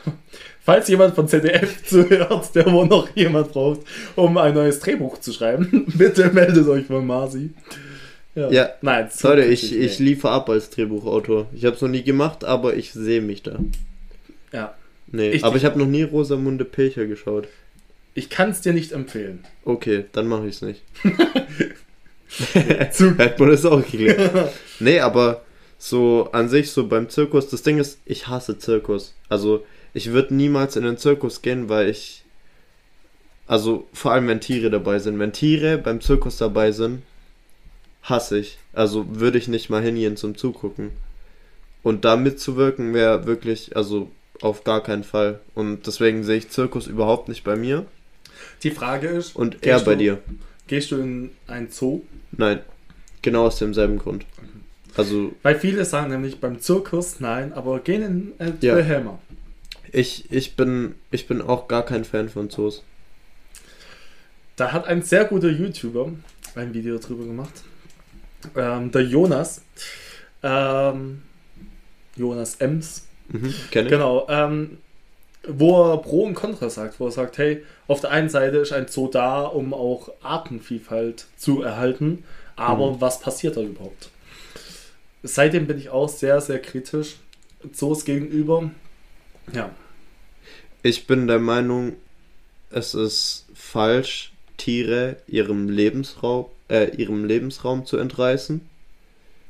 [0.63, 3.81] Falls jemand von ZDF zuhört, der wo noch jemand braucht,
[4.15, 7.49] um ein neues Drehbuch zu schreiben, bitte meldet euch bei Marci.
[8.35, 8.69] Ja.
[8.81, 11.47] nein, Leute, zukünftig ich, ich liefere ab als Drehbuchautor.
[11.53, 13.59] Ich habe es noch nie gemacht, aber ich sehe mich da.
[14.53, 14.75] Ja,
[15.13, 17.47] Nee, Ich aber ich habe noch nie Rosamunde Pilcher geschaut.
[18.13, 19.43] ich kann es dir nicht empfehlen.
[19.65, 20.81] Okay, dann mache ich es nicht.
[23.17, 24.51] Hat man das auch geklärt.
[24.79, 25.41] nee, aber
[25.77, 29.15] so an sich, so beim Zirkus, das Ding ist, ich hasse Zirkus.
[29.27, 32.23] Also, ich würde niemals in den Zirkus gehen, weil ich.
[33.47, 35.19] Also, vor allem, wenn Tiere dabei sind.
[35.19, 37.01] Wenn Tiere beim Zirkus dabei sind,
[38.03, 38.57] hasse ich.
[38.73, 40.91] Also, würde ich nicht mal hingehen zum Zugucken.
[41.83, 45.39] Und da mitzuwirken wäre wirklich, also, auf gar keinen Fall.
[45.55, 47.85] Und deswegen sehe ich Zirkus überhaupt nicht bei mir
[48.63, 50.17] Die Frage ist, und eher bei du- dir.
[50.67, 52.01] gehst du in ein Zoo?
[52.31, 52.59] Nein,
[53.21, 54.25] genau aus demselben Grund.
[54.97, 58.01] Also Weil viele sagen nämlich beim Zirkus nein, aber gehen
[58.39, 58.75] in äh, Ja.
[58.75, 59.19] Wilhelma.
[59.91, 62.83] ich, ich bin ich bin auch gar kein Fan von Zoos.
[64.55, 66.11] Da hat ein sehr guter YouTuber
[66.55, 67.63] ein Video drüber gemacht.
[68.55, 69.61] Ähm, der Jonas.
[70.43, 71.21] Ähm,
[72.15, 73.07] Jonas Ems.
[73.29, 73.53] Mhm.
[73.71, 74.27] Genau.
[74.29, 74.77] Ähm,
[75.47, 76.99] wo er Pro und Contra sagt.
[76.99, 81.25] Wo er sagt, hey, auf der einen Seite ist ein Zoo da, um auch Artenvielfalt
[81.37, 82.23] zu erhalten.
[82.55, 83.01] Aber Mhm.
[83.01, 84.09] was passiert da überhaupt?
[85.23, 87.15] Seitdem bin ich auch sehr, sehr kritisch
[87.71, 88.71] Zoos gegenüber.
[89.53, 89.69] Ja.
[90.83, 91.93] Ich bin der Meinung,
[92.71, 98.61] es ist falsch, Tiere ihrem Lebensraum, äh, ihrem Lebensraum zu entreißen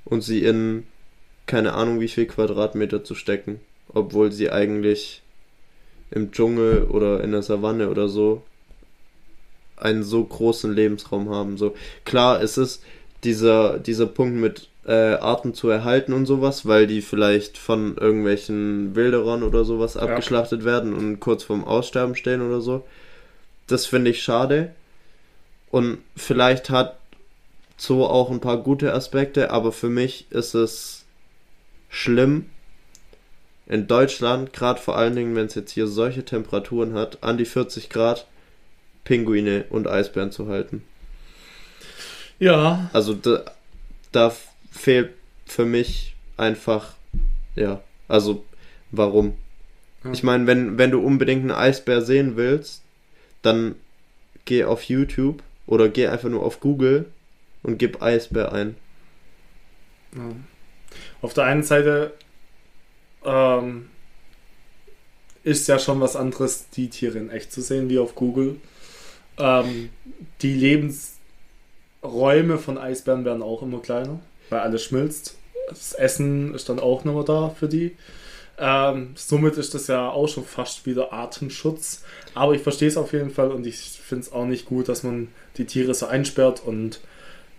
[0.06, 0.88] und sie in
[1.46, 3.60] keine Ahnung wie viel Quadratmeter zu stecken,
[3.94, 5.22] obwohl sie eigentlich
[6.12, 8.42] im Dschungel oder in der Savanne oder so
[9.78, 11.58] einen so großen Lebensraum haben.
[11.58, 12.84] So klar, es ist
[13.24, 18.96] dieser dieser Punkt mit äh, Arten zu erhalten und sowas, weil die vielleicht von irgendwelchen
[18.96, 20.02] Wilderern oder sowas Ja.
[20.02, 22.84] abgeschlachtet werden und kurz vorm Aussterben stehen oder so.
[23.68, 24.74] Das finde ich schade.
[25.70, 26.98] Und vielleicht hat
[27.82, 31.04] Zoo auch ein paar gute Aspekte, aber für mich ist es
[31.90, 32.46] schlimm,
[33.66, 37.46] in Deutschland, gerade vor allen Dingen, wenn es jetzt hier solche Temperaturen hat, an die
[37.46, 38.28] 40 Grad,
[39.04, 40.84] Pinguine und Eisbären zu halten.
[42.38, 43.46] Ja, Also da,
[44.12, 44.32] da
[44.70, 45.14] fehlt
[45.48, 46.94] für mich einfach,
[47.56, 48.46] ja, also
[48.92, 49.34] warum?
[50.04, 50.12] Ja.
[50.12, 52.84] Ich meine, wenn, wenn du unbedingt einen Eisbär sehen willst,
[53.42, 53.74] dann
[54.46, 57.08] geh auf YouTube oder geh einfach nur auf Google
[57.64, 58.76] und gib Eisbär ein.
[61.22, 62.14] Auf der einen Seite
[63.24, 63.90] ähm,
[65.44, 68.58] ist ja schon was anderes, die Tiere in echt zu sehen, wie auf Google.
[69.38, 69.90] Ähm,
[70.42, 75.38] die Lebensräume von Eisbären werden auch immer kleiner, weil alles schmilzt.
[75.70, 77.96] Das Essen ist dann auch nicht da für die.
[78.58, 82.04] Ähm, somit ist das ja auch schon fast wieder Artenschutz.
[82.36, 85.04] Aber ich verstehe es auf jeden Fall und ich finde es auch nicht gut, dass
[85.04, 87.00] man die Tiere so einsperrt und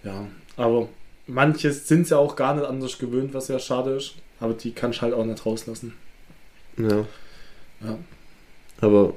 [0.05, 0.27] ja,
[0.57, 0.89] aber
[1.27, 4.15] manche sind ja auch gar nicht anders gewöhnt, was ja schade ist.
[4.41, 5.95] Aber die kann ich halt auch nicht rauslassen.
[6.77, 7.07] Ja.
[7.81, 7.99] Ja.
[8.81, 9.15] Aber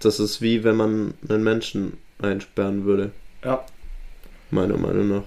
[0.00, 3.10] das ist wie wenn man einen Menschen einsperren würde,
[3.44, 3.64] Ja.
[4.50, 5.22] meiner Meinung nach.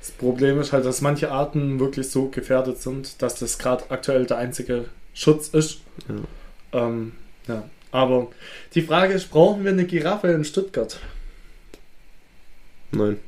[0.00, 4.26] Das Problem ist halt, dass manche Arten wirklich so gefährdet sind, dass das gerade aktuell
[4.26, 5.78] der einzige Schutz ist.
[6.72, 6.86] Ja.
[6.86, 7.12] Ähm,
[7.48, 7.64] ja.
[7.90, 8.28] Aber
[8.74, 10.98] die Frage ist, brauchen wir eine Giraffe in Stuttgart?
[12.94, 13.18] Nein,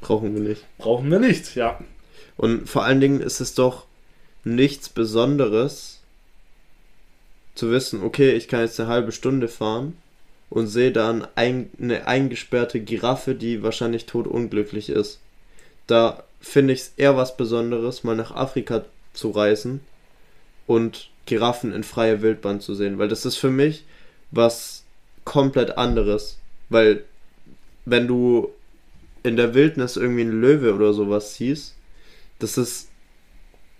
[0.00, 0.64] brauchen wir nicht.
[0.78, 1.78] Brauchen wir nicht, ja.
[2.36, 3.86] Und vor allen Dingen ist es doch
[4.44, 6.00] nichts Besonderes
[7.54, 9.96] zu wissen, okay, ich kann jetzt eine halbe Stunde fahren
[10.48, 15.20] und sehe dann ein, eine eingesperrte Giraffe, die wahrscheinlich totunglücklich ist.
[15.86, 19.80] Da finde ich es eher was Besonderes, mal nach Afrika zu reisen
[20.66, 23.84] und Giraffen in freier Wildbahn zu sehen, weil das ist für mich
[24.30, 24.84] was
[25.24, 26.38] komplett anderes,
[26.68, 27.04] weil
[27.84, 28.50] wenn du
[29.22, 31.74] in der Wildnis irgendwie einen Löwe oder sowas siehst,
[32.38, 32.88] Das ist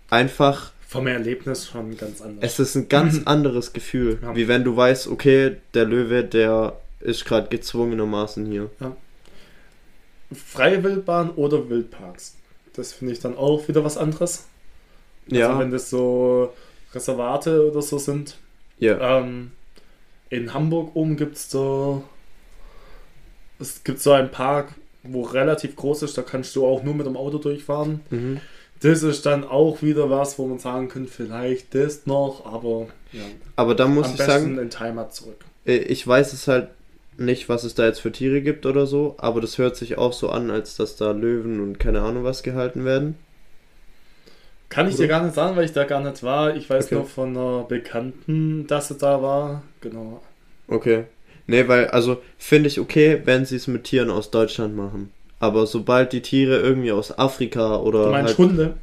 [0.09, 2.43] einfach, Vom Erlebnis schon ganz anders.
[2.53, 4.35] es ist ein ganz anderes Gefühl, Ja.
[4.35, 8.69] wie wenn du weißt, okay, der Löwe, der ist gerade gezwungenermaßen hier.
[10.33, 12.35] Freie Wildbahn oder Wildparks.
[12.73, 14.45] Das finde ich dann auch wieder was anderes.
[15.27, 16.53] Ja, Also wenn das so
[16.93, 18.37] Reservate oder so sind.
[18.79, 19.51] ja, Ähm,
[20.29, 22.03] in Hamburg oben gibt es so.
[23.59, 24.73] Es gibt so einen Park,
[25.03, 28.01] wo relativ groß ist, da kannst du auch nur mit dem Auto durchfahren.
[28.09, 28.41] mhm.
[28.81, 33.31] Das ist dann auch wieder was, wo man sagen könnte, vielleicht das noch, aber ja.
[33.55, 35.45] aber da muss am ich sagen, in Timer zurück.
[35.65, 36.69] äh, ich weiß es halt
[37.17, 40.13] nicht, was es da jetzt für Tiere gibt oder so, aber das hört sich auch
[40.13, 43.15] so an, als dass da Löwen und keine Ahnung was gehalten werden.
[44.69, 45.03] Kann ich Oder?
[45.03, 46.55] dir gar nicht sagen, weil ich da gar nicht war.
[46.55, 46.95] Ich weiß Okay.
[46.95, 49.63] nur von einer Bekannten, dass sie da war.
[49.81, 50.21] Genau.
[50.67, 51.05] Okay.
[51.47, 55.11] Nee, weil, also finde ich okay, wenn sie es mit Tieren aus Deutschland machen.
[55.39, 58.05] Aber sobald die Tiere irgendwie aus Afrika oder.
[58.05, 58.77] Du meinst halt, Hunde?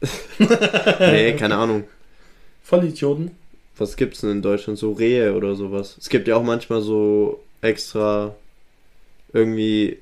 [0.98, 1.84] Nee, keine Ahnung.
[2.62, 3.32] Vollidioten?
[3.76, 4.78] Was gibt's denn in Deutschland?
[4.78, 5.96] So Rehe oder sowas.
[6.00, 8.34] Es gibt ja auch manchmal so extra
[9.32, 9.98] irgendwie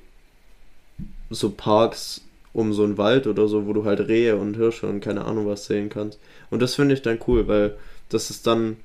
[1.29, 2.21] so Parks
[2.53, 5.47] um so einen Wald oder so, wo du halt Rehe und Hirsche und keine Ahnung
[5.47, 6.19] was sehen kannst.
[6.49, 7.75] Und das finde ich dann cool, weil
[8.09, 8.77] das ist dann,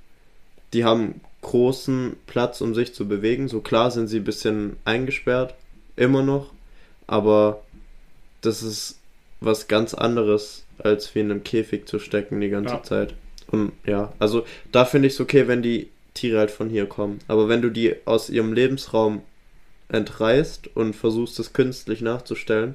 [0.72, 3.46] die haben großen Platz, um sich zu bewegen.
[3.46, 5.54] So klar sind sie ein bisschen eingesperrt,
[5.94, 6.52] immer noch,
[7.06, 7.62] aber
[8.40, 8.98] das ist
[9.40, 12.82] was ganz anderes, als wie in einem Käfig zu stecken die ganze Ja.
[12.82, 13.14] Zeit.
[13.46, 17.20] Und ja, also da finde ich es okay, wenn die Tiere halt von hier kommen.
[17.28, 19.22] Aber wenn du die aus ihrem Lebensraum
[19.88, 22.74] entreißt und versuchst, es künstlich nachzustellen,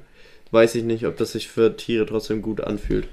[0.50, 3.06] weiß ich nicht, ob das sich für Tiere trotzdem gut anfühlt.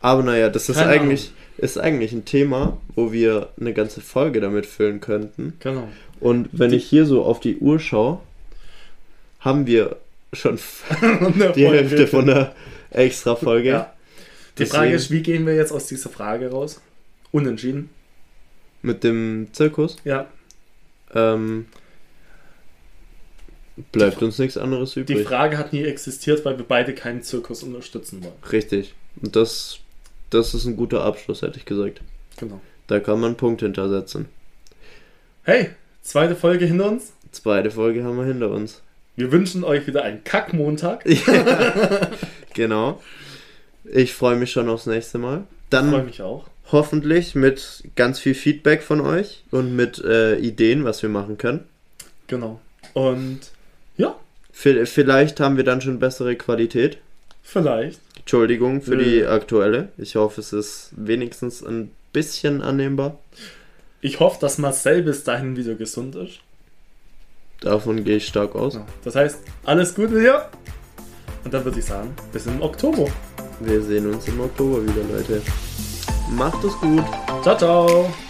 [0.00, 1.30] Aber naja, das ist Keine eigentlich,
[1.60, 5.54] ist eigentlich ein Thema, wo wir eine ganze Folge damit füllen könnten.
[5.60, 5.88] Genau.
[6.20, 8.20] Und wenn Die- ich hier so auf die Uhr schaue,
[9.40, 9.96] haben wir
[10.32, 10.58] schon
[11.56, 12.54] die Hälfte von der
[12.90, 13.68] extra Folge.
[13.70, 13.92] Ja.
[14.58, 16.80] Die Deswegen- Frage ist, wie gehen wir jetzt aus dieser Frage raus?
[17.32, 17.90] Unentschieden.
[18.82, 19.96] Mit dem Zirkus.
[20.04, 20.26] Ja.
[21.14, 21.66] Ähm,
[23.92, 25.26] bleibt uns nichts anderes Die übrig.
[25.26, 28.34] Frage hat nie existiert, weil wir beide keinen Zirkus unterstützen wollen.
[28.52, 28.94] Richtig.
[29.22, 29.78] Und das,
[30.30, 32.00] das ist ein guter Abschluss, hätte ich gesagt.
[32.38, 32.60] Genau.
[32.86, 34.26] Da kann man einen Punkt hintersetzen.
[35.44, 35.70] Hey,
[36.02, 37.12] zweite Folge hinter uns.
[37.32, 38.82] Zweite Folge haben wir hinter uns.
[39.16, 41.04] Wir wünschen euch wieder einen Kackmontag.
[42.54, 43.00] Genau.
[43.84, 45.44] Ich freue mich schon aufs nächste Mal.
[45.70, 46.46] Ich freue Dann mich auch.
[46.72, 51.64] hoffentlich mit ganz viel Feedback von euch und mit äh, Ideen, was wir machen können.
[52.26, 52.60] Genau.
[52.92, 53.38] Und
[53.96, 54.16] ja,
[54.52, 56.98] V vielleicht haben wir dann schon bessere Qualität.
[57.42, 58.00] vielleicht.
[58.20, 59.26] Entschuldigung für die Äh.
[59.26, 59.88] aktuelle.
[59.98, 63.18] Ich hoffe, es ist wenigstens ein bisschen annehmbar.
[64.00, 66.40] Ich hoffe, dass Marcel bis dahin wieder gesund ist.
[67.60, 68.74] Davon gehe ich stark aus.
[68.74, 68.86] Genau.
[69.04, 70.48] Das heißt, alles Gute hier.
[71.44, 73.06] Und dann würde ich sagen, bis im Oktober.
[73.60, 75.42] Wir sehen uns im Oktober wieder, Leute.
[76.30, 77.04] Macht es gut.
[77.42, 78.29] Ciao, ciao.